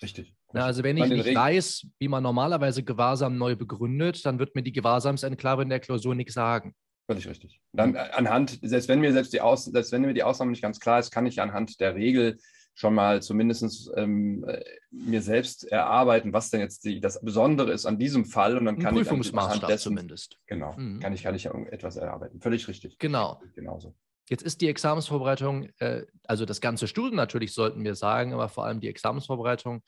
Richtig. 0.03 0.35
Na, 0.53 0.65
also 0.65 0.83
wenn 0.83 0.97
ich 0.97 1.09
nicht 1.09 1.27
Reg 1.27 1.37
weiß, 1.37 1.87
wie 1.99 2.09
man 2.09 2.23
normalerweise 2.23 2.83
Gewahrsam 2.83 3.37
neu 3.37 3.55
begründet, 3.55 4.25
dann 4.27 4.39
wird 4.39 4.55
mir 4.55 4.63
die 4.63 4.73
Gewahrsamsenklave 4.73 5.63
in 5.63 5.69
der 5.69 5.81
Klausur 5.81 6.15
nichts 6.15 6.35
sagen. 6.35 6.75
Völlig 7.07 7.29
richtig. 7.29 7.61
Dann 7.73 7.95
äh, 7.95 7.99
anhand, 8.13 8.59
selbst 8.63 8.89
wenn 8.89 9.01
mir 9.01 9.13
selbst 9.13 9.33
die 9.33 9.41
Aus, 9.41 9.65
selbst 9.65 9.93
wenn 9.93 10.03
mir 10.03 10.15
die 10.15 10.23
Ausnahme 10.23 10.53
nicht 10.53 10.63
ganz 10.63 10.81
klar 10.81 10.99
ist, 10.99 11.11
kann 11.11 11.27
ich 11.27 11.41
anhand 11.41 11.81
der 11.81 11.95
Regel 11.95 12.39
schon 12.81 12.95
mal 12.95 13.21
zumindest 13.21 13.93
ähm, 13.95 14.43
äh, 14.49 14.65
mir 14.91 15.21
selbst 15.21 15.71
erarbeiten, 15.71 16.33
was 16.33 16.49
denn 16.49 16.61
jetzt 16.61 16.85
die, 16.85 16.99
das 16.99 17.21
Besondere 17.21 17.73
ist 17.73 17.85
an 17.85 17.99
diesem 17.99 18.25
Fall. 18.25 18.57
Und 18.57 18.65
dann 18.65 18.79
kann 18.79 18.97
Ein 18.97 19.05
Prüfungsmaßstab 19.05 19.71
ich 19.71 19.77
zumindest. 19.77 20.39
Genau, 20.47 20.75
mhm. 20.79 20.99
kann 20.99 21.13
ich, 21.13 21.23
kann 21.23 21.35
ich 21.35 21.45
etwas 21.45 21.97
erarbeiten. 21.97 22.41
Völlig 22.41 22.67
richtig. 22.69 22.99
Genau. 22.99 23.43
Genauso. 23.55 23.95
Jetzt 24.31 24.43
ist 24.43 24.63
die 24.63 24.69
Examensvorbereitung, 24.69 25.69
äh, 25.79 26.07
also 26.25 26.47
das 26.47 26.63
ganze 26.63 26.89
Studium 26.89 27.17
natürlich 27.17 27.53
sollten 27.53 27.85
wir 27.85 27.95
sagen, 27.95 28.33
aber 28.33 28.49
vor 28.49 28.65
allem 28.65 28.81
die 28.81 28.89
Examensvorbereitung 28.89 29.83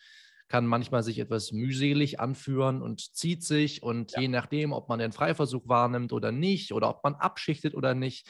kann 0.49 0.67
manchmal 0.67 1.03
sich 1.03 1.19
etwas 1.19 1.51
mühselig 1.51 2.21
anführen 2.21 2.83
und 2.83 3.15
zieht 3.17 3.43
sich. 3.43 3.83
Und 3.83 4.13
ja. 4.13 4.21
je 4.21 4.29
nachdem, 4.29 4.73
ob 4.73 4.91
man 4.91 4.99
den 4.99 5.13
Freiversuch 5.13 5.67
wahrnimmt 5.67 6.13
oder 6.13 6.31
nicht, 6.31 6.73
oder 6.73 6.91
ob 6.91 7.03
man 7.05 7.15
abschichtet 7.15 7.75
oder 7.75 7.95
nicht, 7.95 8.29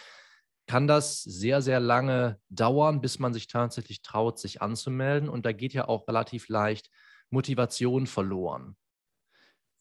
kann 0.66 0.86
das 0.86 1.22
sehr, 1.22 1.62
sehr 1.62 1.80
lange 1.80 2.38
dauern, 2.48 3.00
bis 3.00 3.18
man 3.18 3.34
sich 3.34 3.46
tatsächlich 3.46 4.02
traut, 4.02 4.38
sich 4.38 4.62
anzumelden. 4.62 5.28
Und 5.28 5.44
da 5.46 5.52
geht 5.52 5.72
ja 5.72 5.88
auch 5.88 6.06
relativ 6.08 6.48
leicht 6.48 6.90
Motivation 7.30 8.06
verloren. 8.06 8.76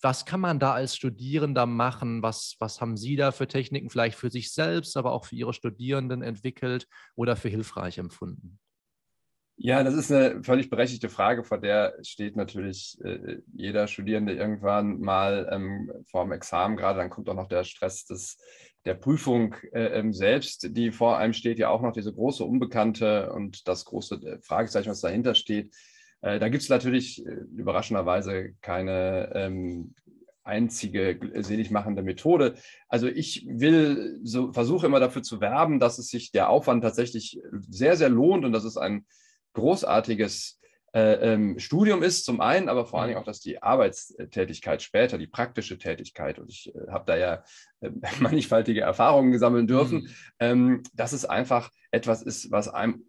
Was 0.01 0.25
kann 0.25 0.39
man 0.39 0.57
da 0.57 0.73
als 0.73 0.95
Studierender 0.95 1.67
machen? 1.67 2.23
Was, 2.23 2.55
was 2.59 2.81
haben 2.81 2.97
Sie 2.97 3.15
da 3.15 3.31
für 3.31 3.47
Techniken 3.47 3.91
vielleicht 3.91 4.17
für 4.17 4.31
sich 4.31 4.51
selbst, 4.51 4.97
aber 4.97 5.11
auch 5.11 5.25
für 5.25 5.35
Ihre 5.35 5.53
Studierenden 5.53 6.23
entwickelt 6.23 6.87
oder 7.15 7.35
für 7.35 7.49
hilfreich 7.49 7.99
empfunden? 7.99 8.59
Ja, 9.63 9.83
das 9.83 9.93
ist 9.93 10.11
eine 10.11 10.43
völlig 10.43 10.71
berechtigte 10.71 11.07
Frage, 11.07 11.43
vor 11.43 11.59
der 11.59 11.95
steht 12.01 12.35
natürlich 12.35 12.97
äh, 13.03 13.37
jeder 13.53 13.85
Studierende 13.85 14.33
irgendwann 14.33 14.99
mal 15.01 15.47
ähm, 15.51 15.91
vor 16.09 16.23
dem 16.23 16.31
Examen 16.31 16.77
gerade. 16.77 16.97
Dann 16.97 17.11
kommt 17.11 17.29
auch 17.29 17.35
noch 17.35 17.47
der 17.47 17.63
Stress 17.63 18.05
des, 18.05 18.39
der 18.85 18.95
Prüfung 18.95 19.55
äh, 19.73 19.99
ähm, 19.99 20.13
selbst, 20.13 20.75
die 20.75 20.91
vor 20.91 21.17
einem 21.17 21.33
steht, 21.33 21.59
ja 21.59 21.69
auch 21.69 21.81
noch 21.81 21.93
diese 21.93 22.13
große 22.13 22.43
Unbekannte 22.43 23.31
und 23.33 23.67
das 23.67 23.85
große 23.85 24.15
äh, 24.15 24.39
Fragezeichen, 24.41 24.89
was 24.89 25.01
dahinter 25.01 25.35
steht. 25.35 25.75
Äh, 26.21 26.39
da 26.39 26.49
gibt 26.49 26.63
es 26.63 26.69
natürlich 26.69 27.25
äh, 27.25 27.29
überraschenderweise 27.55 28.53
keine 28.61 29.31
ähm, 29.35 29.93
einzige 30.43 31.19
seligmachende 31.43 32.01
Methode. 32.01 32.55
Also 32.87 33.07
ich 33.07 33.45
will 33.47 34.19
so 34.23 34.51
versuche 34.51 34.87
immer 34.87 34.99
dafür 34.99 35.21
zu 35.21 35.39
werben, 35.39 35.79
dass 35.79 35.99
es 35.99 36.07
sich 36.07 36.31
der 36.31 36.49
Aufwand 36.49 36.83
tatsächlich 36.83 37.39
sehr, 37.69 37.95
sehr 37.95 38.09
lohnt 38.09 38.43
und 38.45 38.51
dass 38.51 38.63
es 38.63 38.77
ein 38.77 39.05
großartiges 39.53 40.59
äh, 40.59 40.60
ähm, 40.93 41.59
Studium 41.59 42.03
ist, 42.03 42.25
zum 42.25 42.41
einen, 42.41 42.67
aber 42.67 42.85
vor 42.85 42.99
allen 42.99 43.09
Dingen 43.09 43.17
mhm. 43.17 43.21
auch, 43.21 43.25
dass 43.25 43.39
die 43.39 43.63
Arbeitstätigkeit 43.63 44.81
später, 44.81 45.17
die 45.17 45.27
praktische 45.27 45.77
Tätigkeit, 45.77 46.37
und 46.37 46.49
ich 46.49 46.73
äh, 46.75 46.91
habe 46.91 47.05
da 47.07 47.17
ja 47.17 47.43
äh, 47.79 47.91
mannigfaltige 48.19 48.81
Erfahrungen 48.81 49.37
sammeln 49.39 49.67
dürfen, 49.67 50.01
mhm. 50.01 50.09
ähm, 50.39 50.83
dass 50.93 51.13
es 51.13 51.25
einfach 51.25 51.71
etwas 51.91 52.21
ist, 52.21 52.51
was 52.51 52.67
einem 52.67 53.05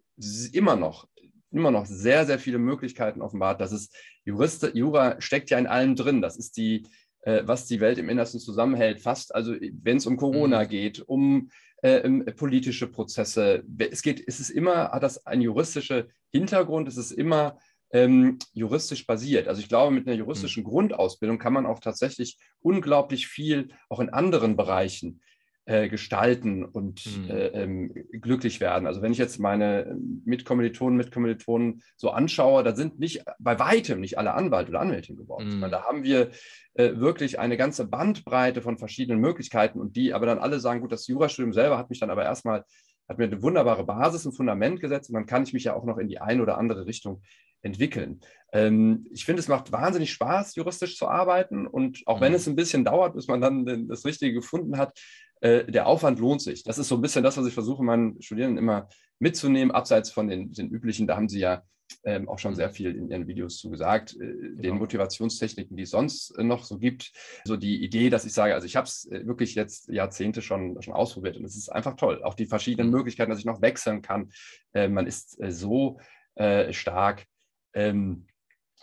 immer 0.53 0.75
noch 0.75 1.07
immer 1.51 1.69
noch 1.69 1.85
sehr, 1.85 2.25
sehr 2.25 2.39
viele 2.39 2.57
Möglichkeiten 2.57 3.21
offenbart. 3.21 3.61
Das 3.61 3.71
ist 3.71 3.95
Juriste, 4.25 4.71
Jura 4.73 5.21
steckt 5.21 5.51
ja 5.51 5.59
in 5.59 5.67
allem 5.67 5.95
drin. 5.95 6.19
Das 6.19 6.35
ist 6.35 6.57
die, 6.57 6.87
äh, 7.21 7.43
was 7.45 7.67
die 7.67 7.79
Welt 7.79 7.99
im 7.99 8.09
Innersten 8.09 8.39
zusammenhält. 8.39 9.01
Fast, 9.01 9.35
also 9.35 9.53
wenn 9.83 9.97
es 9.97 10.07
um 10.07 10.17
Corona 10.17 10.63
mhm. 10.63 10.67
geht, 10.67 10.99
um 11.01 11.51
äh, 11.83 12.09
politische 12.31 12.87
Prozesse. 12.87 13.63
Es 13.77 14.01
geht, 14.01 14.23
es 14.25 14.39
ist 14.39 14.49
immer, 14.49 14.91
hat 14.91 15.03
das 15.03 15.25
einen 15.25 15.41
juristischen 15.41 16.05
Hintergrund, 16.31 16.87
es 16.87 16.97
ist 16.97 17.11
immer 17.11 17.59
ähm, 17.93 18.39
juristisch 18.53 19.05
basiert. 19.05 19.47
Also 19.47 19.61
ich 19.61 19.69
glaube, 19.69 19.93
mit 19.93 20.07
einer 20.07 20.17
juristischen 20.17 20.63
mhm. 20.63 20.67
Grundausbildung 20.67 21.37
kann 21.37 21.53
man 21.53 21.65
auch 21.65 21.79
tatsächlich 21.79 22.37
unglaublich 22.59 23.27
viel 23.27 23.69
auch 23.87 23.99
in 23.99 24.09
anderen 24.09 24.57
Bereichen 24.57 25.21
äh, 25.65 25.87
gestalten 25.87 26.65
und 26.65 27.05
mhm. 27.05 27.29
äh, 27.29 27.47
ähm, 27.49 27.93
glücklich 28.11 28.59
werden. 28.59 28.87
Also 28.87 29.01
wenn 29.01 29.13
ich 29.13 29.17
jetzt 29.19 29.39
meine 29.39 29.95
Mitkommilitonen, 30.25 30.97
Mitkommilitonen 30.97 31.83
so 31.95 32.09
anschaue, 32.09 32.63
da 32.63 32.75
sind 32.75 32.99
nicht 32.99 33.23
bei 33.39 33.59
weitem 33.59 34.01
nicht 34.01 34.17
alle 34.17 34.33
Anwalt 34.33 34.67
oder 34.67 34.81
Anwältin 34.81 35.15
geworden. 35.15 35.59
Mhm. 35.59 35.71
Da 35.71 35.83
haben 35.83 36.03
wir 36.03 36.31
äh, 36.73 36.95
wirklich 36.95 37.39
eine 37.39 37.57
ganze 37.57 37.87
Bandbreite 37.87 38.61
von 38.61 38.77
verschiedenen 38.77 39.21
Möglichkeiten 39.21 39.79
und 39.79 39.95
die 39.95 40.13
aber 40.13 40.25
dann 40.25 40.39
alle 40.39 40.59
sagen, 40.59 40.81
gut, 40.81 40.91
das 40.91 41.07
Jurastudium 41.07 41.53
selber 41.53 41.77
hat 41.77 41.89
mich 41.89 41.99
dann 41.99 42.09
aber 42.09 42.23
erstmal, 42.23 42.65
hat 43.07 43.17
mir 43.17 43.25
eine 43.25 43.41
wunderbare 43.41 43.83
Basis, 43.83 44.25
ein 44.25 44.33
Fundament 44.33 44.79
gesetzt 44.79 45.09
und 45.09 45.15
dann 45.15 45.25
kann 45.25 45.43
ich 45.43 45.53
mich 45.53 45.65
ja 45.65 45.75
auch 45.75 45.85
noch 45.85 45.97
in 45.97 46.07
die 46.07 46.19
eine 46.19 46.41
oder 46.41 46.57
andere 46.57 46.85
Richtung 46.85 47.21
entwickeln. 47.61 48.19
Ähm, 48.51 49.07
ich 49.11 49.25
finde, 49.25 49.39
es 49.39 49.47
macht 49.47 49.71
wahnsinnig 49.71 50.11
Spaß, 50.11 50.55
juristisch 50.55 50.97
zu 50.97 51.07
arbeiten 51.07 51.65
und 51.65 52.03
auch 52.05 52.21
wenn 52.21 52.31
mhm. 52.31 52.35
es 52.35 52.47
ein 52.47 52.55
bisschen 52.55 52.85
dauert, 52.85 53.15
bis 53.15 53.27
man 53.27 53.41
dann 53.41 53.87
das 53.87 54.05
Richtige 54.05 54.33
gefunden 54.33 54.77
hat, 54.77 54.97
äh, 55.41 55.65
der 55.65 55.87
Aufwand 55.87 56.19
lohnt 56.19 56.41
sich. 56.41 56.63
Das 56.63 56.77
ist 56.77 56.87
so 56.87 56.95
ein 56.95 57.01
bisschen 57.01 57.23
das, 57.23 57.37
was 57.37 57.45
ich 57.45 57.53
versuche, 57.53 57.83
meinen 57.83 58.21
Studierenden 58.21 58.57
immer 58.57 58.87
mitzunehmen, 59.19 59.73
abseits 59.73 60.11
von 60.11 60.27
den, 60.27 60.51
den 60.51 60.69
üblichen, 60.69 61.07
da 61.07 61.15
haben 61.15 61.29
sie 61.29 61.39
ja 61.39 61.63
ähm, 62.03 62.29
auch 62.29 62.39
schon 62.39 62.55
sehr 62.55 62.69
mhm. 62.69 62.73
viel 62.73 62.95
in 62.95 63.09
ihren 63.09 63.27
Videos 63.27 63.57
zu 63.57 63.69
gesagt, 63.69 64.15
äh, 64.15 64.17
genau. 64.17 64.61
den 64.61 64.77
Motivationstechniken, 64.77 65.75
die 65.77 65.83
es 65.83 65.91
sonst 65.91 66.31
äh, 66.37 66.43
noch 66.43 66.63
so 66.63 66.77
gibt. 66.77 67.11
So 67.45 67.57
die 67.57 67.83
Idee, 67.83 68.09
dass 68.09 68.25
ich 68.25 68.33
sage, 68.33 68.53
also 68.53 68.65
ich 68.65 68.75
habe 68.75 68.87
es 68.87 69.05
äh, 69.11 69.25
wirklich 69.25 69.55
jetzt 69.55 69.89
Jahrzehnte 69.89 70.41
schon, 70.41 70.81
schon 70.81 70.93
ausprobiert 70.93 71.37
und 71.37 71.45
es 71.45 71.55
ist 71.55 71.69
einfach 71.69 71.95
toll. 71.95 72.23
Auch 72.23 72.33
die 72.33 72.45
verschiedenen 72.45 72.87
mhm. 72.87 72.97
Möglichkeiten, 72.97 73.29
dass 73.29 73.39
ich 73.39 73.45
noch 73.45 73.61
wechseln 73.61 74.01
kann. 74.01 74.31
Äh, 74.73 74.87
man 74.87 75.07
ist 75.07 75.41
äh, 75.41 75.51
so 75.51 75.99
äh, 76.35 76.73
stark, 76.73 77.25
ähm, 77.73 78.27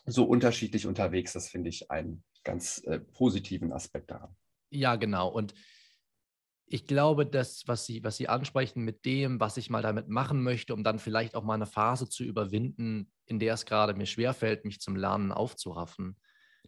so 0.07 0.25
unterschiedlich 0.25 0.87
unterwegs. 0.87 1.33
Das 1.33 1.49
finde 1.49 1.68
ich 1.68 1.90
einen 1.90 2.25
ganz 2.42 2.83
positiven 3.12 3.70
Aspekt 3.70 4.11
daran. 4.11 4.35
Ja, 4.70 4.96
genau. 4.96 5.29
Und 5.29 5.55
ich 6.73 6.87
glaube, 6.87 7.27
das, 7.27 7.65
was 7.67 7.85
Sie, 7.85 8.05
was 8.05 8.17
Sie 8.17 8.29
ansprechen 8.29 8.85
mit 8.85 9.05
dem, 9.05 9.41
was 9.41 9.57
ich 9.57 9.71
mal 9.71 9.83
damit 9.83 10.09
machen 10.09 10.41
möchte, 10.45 10.73
um 10.73 10.85
dann 10.85 11.01
vielleicht 11.01 11.35
auch 11.35 11.43
mal 11.43 11.55
eine 11.55 11.67
Phase 11.67 12.09
zu 12.09 12.23
überwinden, 12.23 13.11
in 13.27 13.41
der 13.41 13.55
es 13.55 13.67
gerade 13.67 13.95
mir 13.95 14.07
schwerfällt, 14.07 14.65
mich 14.65 14.81
zum 14.81 14.95
Lernen 14.95 15.33
aufzuraffen, 15.33 16.17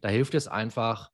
da 0.01 0.09
hilft 0.09 0.33
es 0.33 0.49
einfach, 0.49 1.09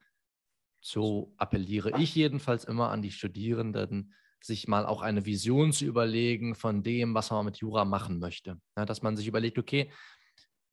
so 0.82 1.36
appelliere 1.38 2.00
ich 2.00 2.16
jedenfalls 2.16 2.64
immer 2.64 2.90
an 2.90 3.04
die 3.04 3.12
Studierenden, 3.12 4.16
sich 4.42 4.68
mal 4.68 4.88
auch 4.88 5.04
eine 5.04 5.24
Vision 5.24 5.72
zu 5.72 5.86
überlegen 5.86 6.56
von 6.56 6.82
dem, 6.82 7.14
was 7.14 7.30
man 7.30 7.46
mit 7.46 7.58
Jura 7.58 7.86
machen 7.86 8.18
möchte. 8.18 8.60
Ja, 8.76 8.86
dass 8.86 9.04
man 9.04 9.16
sich 9.16 9.28
überlegt, 9.28 9.60
okay, 9.60 9.92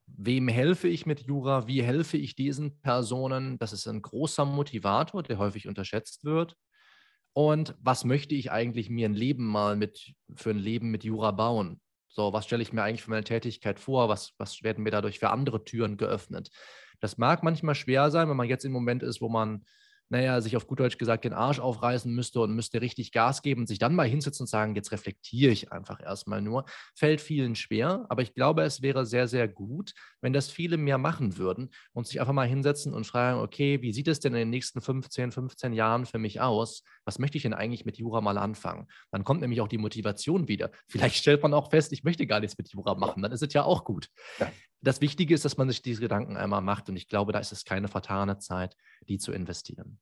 wem 0.06 0.48
helfe 0.48 0.88
ich 0.88 1.04
mit 1.04 1.20
Jura? 1.20 1.66
Wie 1.66 1.82
helfe 1.82 2.16
ich 2.16 2.34
diesen 2.34 2.80
Personen? 2.80 3.58
Das 3.58 3.74
ist 3.74 3.86
ein 3.86 4.00
großer 4.00 4.46
Motivator, 4.46 5.22
der 5.22 5.36
häufig 5.36 5.68
unterschätzt 5.68 6.24
wird 6.24 6.56
und 7.36 7.74
was 7.82 8.06
möchte 8.06 8.34
ich 8.34 8.50
eigentlich 8.50 8.88
mir 8.88 9.06
ein 9.06 9.12
Leben 9.12 9.44
mal 9.44 9.76
mit, 9.76 10.14
für 10.34 10.48
ein 10.48 10.58
Leben 10.58 10.90
mit 10.90 11.04
Jura 11.04 11.32
bauen? 11.32 11.82
So, 12.08 12.32
was 12.32 12.46
stelle 12.46 12.62
ich 12.62 12.72
mir 12.72 12.82
eigentlich 12.82 13.02
für 13.02 13.10
meine 13.10 13.24
Tätigkeit 13.24 13.78
vor? 13.78 14.08
Was, 14.08 14.32
was 14.38 14.62
werden 14.62 14.82
mir 14.82 14.90
dadurch 14.90 15.18
für 15.18 15.28
andere 15.28 15.62
Türen 15.62 15.98
geöffnet? 15.98 16.48
Das 16.98 17.18
mag 17.18 17.42
manchmal 17.42 17.74
schwer 17.74 18.10
sein, 18.10 18.30
wenn 18.30 18.38
man 18.38 18.48
jetzt 18.48 18.64
im 18.64 18.72
Moment 18.72 19.02
ist, 19.02 19.20
wo 19.20 19.28
man 19.28 19.66
naja, 20.08 20.40
sich 20.40 20.56
auf 20.56 20.66
gut 20.66 20.80
Deutsch 20.80 20.98
gesagt 20.98 21.24
den 21.24 21.32
Arsch 21.32 21.58
aufreißen 21.58 22.12
müsste 22.12 22.40
und 22.40 22.54
müsste 22.54 22.80
richtig 22.80 23.12
Gas 23.12 23.42
geben 23.42 23.62
und 23.62 23.66
sich 23.66 23.78
dann 23.78 23.94
mal 23.94 24.06
hinsetzen 24.06 24.44
und 24.44 24.48
sagen, 24.48 24.74
jetzt 24.74 24.92
reflektiere 24.92 25.52
ich 25.52 25.72
einfach 25.72 26.00
erstmal 26.00 26.40
nur, 26.40 26.64
fällt 26.94 27.20
vielen 27.20 27.54
schwer. 27.54 28.06
Aber 28.08 28.22
ich 28.22 28.34
glaube, 28.34 28.62
es 28.62 28.82
wäre 28.82 29.06
sehr, 29.06 29.28
sehr 29.28 29.48
gut, 29.48 29.94
wenn 30.20 30.32
das 30.32 30.50
viele 30.50 30.76
mehr 30.76 30.98
machen 30.98 31.38
würden 31.38 31.70
und 31.92 32.06
sich 32.06 32.20
einfach 32.20 32.32
mal 32.32 32.46
hinsetzen 32.46 32.94
und 32.94 33.06
fragen, 33.06 33.40
okay, 33.40 33.82
wie 33.82 33.92
sieht 33.92 34.08
es 34.08 34.20
denn 34.20 34.32
in 34.34 34.40
den 34.40 34.50
nächsten 34.50 34.80
15, 34.80 35.32
15 35.32 35.72
Jahren 35.72 36.06
für 36.06 36.18
mich 36.18 36.40
aus? 36.40 36.82
Was 37.04 37.18
möchte 37.18 37.36
ich 37.36 37.42
denn 37.42 37.54
eigentlich 37.54 37.84
mit 37.84 37.98
Jura 37.98 38.20
mal 38.20 38.38
anfangen? 38.38 38.86
Dann 39.10 39.24
kommt 39.24 39.40
nämlich 39.40 39.60
auch 39.60 39.68
die 39.68 39.78
Motivation 39.78 40.48
wieder. 40.48 40.70
Vielleicht 40.88 41.16
stellt 41.16 41.42
man 41.42 41.54
auch 41.54 41.70
fest, 41.70 41.92
ich 41.92 42.04
möchte 42.04 42.26
gar 42.26 42.40
nichts 42.40 42.58
mit 42.58 42.68
Jura 42.68 42.94
machen, 42.94 43.22
dann 43.22 43.32
ist 43.32 43.42
es 43.42 43.52
ja 43.52 43.64
auch 43.64 43.84
gut. 43.84 44.08
Ja. 44.38 44.50
Das 44.80 45.00
Wichtige 45.00 45.34
ist, 45.34 45.44
dass 45.44 45.56
man 45.56 45.68
sich 45.68 45.82
diese 45.82 46.00
Gedanken 46.00 46.36
einmal 46.36 46.60
macht 46.60 46.88
und 46.88 46.96
ich 46.96 47.08
glaube, 47.08 47.32
da 47.32 47.38
ist 47.38 47.52
es 47.52 47.64
keine 47.64 47.88
vertane 47.88 48.38
Zeit, 48.38 48.76
die 49.08 49.18
zu 49.18 49.32
investieren. 49.32 49.98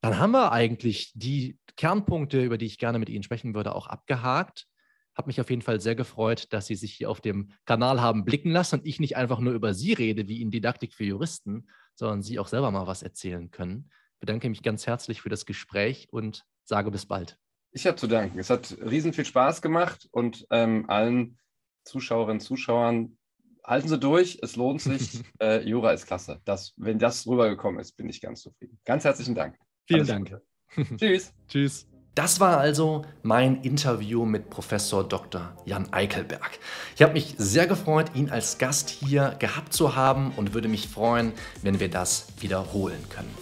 Dann 0.00 0.18
haben 0.18 0.32
wir 0.32 0.52
eigentlich 0.52 1.12
die 1.14 1.58
Kernpunkte, 1.76 2.42
über 2.42 2.58
die 2.58 2.66
ich 2.66 2.78
gerne 2.78 2.98
mit 2.98 3.08
Ihnen 3.08 3.22
sprechen 3.22 3.54
würde, 3.54 3.74
auch 3.74 3.86
abgehakt. 3.86 4.66
Hat 5.14 5.26
mich 5.26 5.40
auf 5.40 5.48
jeden 5.48 5.62
Fall 5.62 5.80
sehr 5.80 5.94
gefreut, 5.94 6.52
dass 6.52 6.66
Sie 6.66 6.74
sich 6.74 6.92
hier 6.92 7.08
auf 7.08 7.22
dem 7.22 7.52
Kanal 7.64 8.02
haben 8.02 8.26
blicken 8.26 8.50
lassen 8.50 8.80
und 8.80 8.86
ich 8.86 9.00
nicht 9.00 9.16
einfach 9.16 9.38
nur 9.38 9.54
über 9.54 9.72
Sie 9.72 9.94
rede, 9.94 10.28
wie 10.28 10.42
in 10.42 10.50
Didaktik 10.50 10.92
für 10.92 11.04
Juristen, 11.04 11.68
sondern 11.94 12.20
Sie 12.20 12.38
auch 12.38 12.48
selber 12.48 12.70
mal 12.70 12.86
was 12.86 13.02
erzählen 13.02 13.50
können. 13.50 13.88
Ich 14.14 14.20
bedanke 14.20 14.50
mich 14.50 14.62
ganz 14.62 14.86
herzlich 14.86 15.22
für 15.22 15.30
das 15.30 15.46
Gespräch 15.46 16.08
und 16.10 16.44
sage 16.64 16.90
bis 16.90 17.06
bald. 17.06 17.38
Ich 17.70 17.86
habe 17.86 17.96
zu 17.96 18.06
danken. 18.06 18.38
Es 18.38 18.50
hat 18.50 18.76
riesen 18.82 19.14
viel 19.14 19.24
Spaß 19.24 19.62
gemacht 19.62 20.06
und 20.10 20.46
ähm, 20.50 20.84
allen 20.90 21.38
Zuschauerinnen 21.84 22.40
und 22.40 22.40
Zuschauern 22.40 23.16
halten 23.64 23.88
Sie 23.88 23.98
durch, 23.98 24.38
es 24.42 24.56
lohnt 24.56 24.80
sich. 24.80 25.22
äh, 25.40 25.66
Jura 25.66 25.92
ist 25.92 26.06
klasse. 26.06 26.40
Das, 26.44 26.74
wenn 26.76 26.98
das 26.98 27.26
rübergekommen 27.26 27.80
ist, 27.80 27.96
bin 27.96 28.08
ich 28.08 28.20
ganz 28.20 28.42
zufrieden. 28.42 28.78
Ganz 28.84 29.04
herzlichen 29.04 29.34
Dank. 29.34 29.56
Vielen 29.86 30.00
Alles 30.00 30.08
Dank. 30.08 30.40
Tschüss. 30.98 31.32
Tschüss. 31.48 31.86
Das 32.14 32.38
war 32.38 32.58
also 32.58 33.04
mein 33.22 33.62
Interview 33.62 34.24
mit 34.24 34.48
Professor 34.48 35.02
Dr. 35.02 35.56
Jan 35.64 35.92
Eichelberg. 35.92 36.60
Ich 36.94 37.02
habe 37.02 37.14
mich 37.14 37.34
sehr 37.38 37.66
gefreut, 37.66 38.12
ihn 38.14 38.30
als 38.30 38.58
Gast 38.58 38.88
hier 38.88 39.34
gehabt 39.40 39.72
zu 39.72 39.96
haben 39.96 40.32
und 40.36 40.54
würde 40.54 40.68
mich 40.68 40.86
freuen, 40.86 41.32
wenn 41.62 41.80
wir 41.80 41.90
das 41.90 42.28
wiederholen 42.38 43.08
können. 43.08 43.34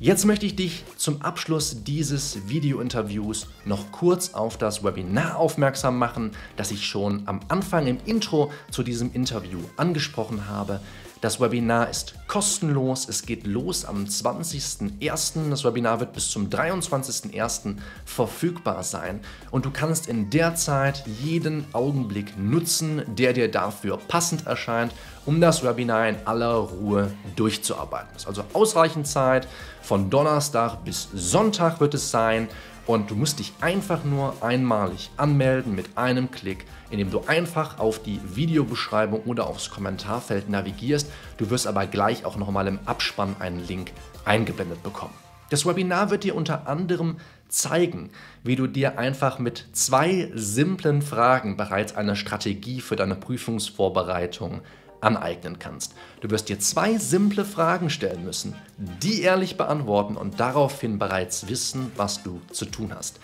Jetzt 0.00 0.26
möchte 0.26 0.46
ich 0.46 0.54
dich 0.54 0.84
zum 0.96 1.22
Abschluss 1.22 1.82
dieses 1.82 2.48
Videointerviews 2.48 3.48
noch 3.64 3.90
kurz 3.90 4.32
auf 4.32 4.56
das 4.56 4.84
Webinar 4.84 5.36
aufmerksam 5.36 5.98
machen, 5.98 6.30
das 6.56 6.70
ich 6.70 6.86
schon 6.86 7.22
am 7.26 7.40
Anfang 7.48 7.88
im 7.88 7.98
Intro 8.06 8.52
zu 8.70 8.84
diesem 8.84 9.12
Interview 9.12 9.58
angesprochen 9.76 10.46
habe. 10.46 10.80
Das 11.20 11.40
Webinar 11.40 11.90
ist 11.90 12.14
kostenlos. 12.28 13.08
Es 13.08 13.26
geht 13.26 13.44
los 13.44 13.84
am 13.84 14.04
20.01. 14.04 15.50
Das 15.50 15.64
Webinar 15.64 15.98
wird 15.98 16.12
bis 16.12 16.30
zum 16.30 16.48
23.01. 16.48 17.76
verfügbar 18.04 18.84
sein. 18.84 19.20
Und 19.50 19.64
du 19.64 19.72
kannst 19.72 20.06
in 20.06 20.30
der 20.30 20.54
Zeit 20.54 21.02
jeden 21.20 21.64
Augenblick 21.72 22.38
nutzen, 22.38 23.02
der 23.08 23.32
dir 23.32 23.50
dafür 23.50 23.98
passend 23.98 24.46
erscheint, 24.46 24.92
um 25.26 25.40
das 25.40 25.64
Webinar 25.64 26.08
in 26.08 26.16
aller 26.24 26.54
Ruhe 26.54 27.10
durchzuarbeiten. 27.34 28.10
Es 28.14 28.22
ist 28.22 28.28
also 28.28 28.44
ausreichend 28.52 29.08
Zeit. 29.08 29.48
Von 29.82 30.10
Donnerstag 30.10 30.84
bis 30.84 31.08
Sonntag 31.12 31.80
wird 31.80 31.94
es 31.94 32.12
sein. 32.12 32.48
Und 32.88 33.10
du 33.10 33.16
musst 33.16 33.38
dich 33.38 33.52
einfach 33.60 34.02
nur 34.02 34.42
einmalig 34.42 35.10
anmelden 35.18 35.74
mit 35.74 35.98
einem 35.98 36.30
Klick, 36.30 36.64
indem 36.88 37.10
du 37.10 37.20
einfach 37.26 37.78
auf 37.78 38.02
die 38.02 38.18
Videobeschreibung 38.34 39.24
oder 39.24 39.46
aufs 39.46 39.68
Kommentarfeld 39.68 40.48
navigierst. 40.48 41.12
Du 41.36 41.50
wirst 41.50 41.66
aber 41.66 41.86
gleich 41.86 42.24
auch 42.24 42.36
nochmal 42.36 42.66
im 42.66 42.78
Abspann 42.86 43.36
einen 43.40 43.62
Link 43.68 43.92
eingeblendet 44.24 44.82
bekommen. 44.82 45.12
Das 45.50 45.66
Webinar 45.66 46.08
wird 46.08 46.24
dir 46.24 46.34
unter 46.34 46.66
anderem 46.66 47.18
zeigen, 47.48 48.08
wie 48.42 48.56
du 48.56 48.66
dir 48.66 48.98
einfach 48.98 49.38
mit 49.38 49.66
zwei 49.72 50.30
simplen 50.34 51.02
Fragen 51.02 51.58
bereits 51.58 51.94
eine 51.94 52.16
Strategie 52.16 52.80
für 52.80 52.96
deine 52.96 53.16
Prüfungsvorbereitung 53.16 54.62
aneignen 55.00 55.58
kannst. 55.58 55.94
Du 56.20 56.30
wirst 56.30 56.48
dir 56.48 56.58
zwei 56.58 56.98
simple 56.98 57.44
Fragen 57.44 57.90
stellen 57.90 58.24
müssen, 58.24 58.54
die 58.76 59.22
ehrlich 59.22 59.56
beantworten 59.56 60.16
und 60.16 60.40
daraufhin 60.40 60.98
bereits 60.98 61.48
wissen, 61.48 61.92
was 61.96 62.22
du 62.22 62.40
zu 62.52 62.64
tun 62.64 62.92
hast. 62.94 63.20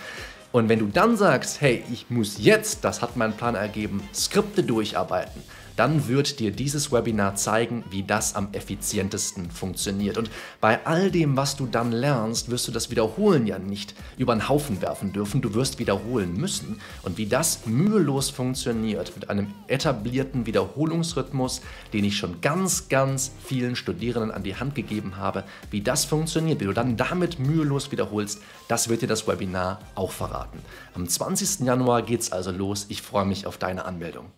Und 0.52 0.68
wenn 0.68 0.78
du 0.78 0.86
dann 0.86 1.16
sagst, 1.16 1.60
hey, 1.60 1.82
ich 1.92 2.10
muss 2.10 2.38
jetzt, 2.38 2.84
das 2.84 3.02
hat 3.02 3.16
mein 3.16 3.32
Plan 3.32 3.56
ergeben, 3.56 4.08
Skripte 4.14 4.62
durcharbeiten, 4.62 5.42
dann 5.76 6.08
wird 6.08 6.40
dir 6.40 6.50
dieses 6.50 6.92
Webinar 6.92 7.34
zeigen, 7.34 7.84
wie 7.90 8.02
das 8.02 8.34
am 8.34 8.48
effizientesten 8.52 9.50
funktioniert. 9.50 10.18
Und 10.18 10.30
bei 10.60 10.84
all 10.86 11.10
dem, 11.10 11.36
was 11.36 11.56
du 11.56 11.66
dann 11.66 11.92
lernst, 11.92 12.50
wirst 12.50 12.68
du 12.68 12.72
das 12.72 12.90
Wiederholen 12.90 13.46
ja 13.46 13.58
nicht 13.58 13.94
über 14.16 14.34
den 14.34 14.48
Haufen 14.48 14.80
werfen 14.82 15.12
dürfen. 15.12 15.40
Du 15.40 15.54
wirst 15.54 15.78
wiederholen 15.78 16.36
müssen. 16.36 16.80
Und 17.02 17.18
wie 17.18 17.26
das 17.26 17.66
mühelos 17.66 18.30
funktioniert 18.30 19.12
mit 19.14 19.30
einem 19.30 19.52
etablierten 19.66 20.46
Wiederholungsrhythmus, 20.46 21.60
den 21.92 22.04
ich 22.04 22.16
schon 22.16 22.40
ganz, 22.40 22.88
ganz 22.88 23.32
vielen 23.44 23.76
Studierenden 23.76 24.30
an 24.30 24.42
die 24.42 24.56
Hand 24.56 24.74
gegeben 24.74 25.16
habe, 25.16 25.44
wie 25.70 25.80
das 25.80 26.04
funktioniert, 26.04 26.60
wie 26.60 26.66
du 26.66 26.72
dann 26.72 26.96
damit 26.96 27.38
mühelos 27.38 27.90
wiederholst, 27.90 28.40
das 28.68 28.88
wird 28.88 29.02
dir 29.02 29.08
das 29.08 29.26
Webinar 29.26 29.80
auch 29.94 30.12
verraten. 30.12 30.58
Am 30.94 31.08
20. 31.08 31.66
Januar 31.66 32.02
geht 32.02 32.20
es 32.20 32.32
also 32.32 32.50
los. 32.50 32.86
Ich 32.88 33.02
freue 33.02 33.24
mich 33.24 33.46
auf 33.46 33.58
deine 33.58 33.84
Anmeldung. 33.84 34.34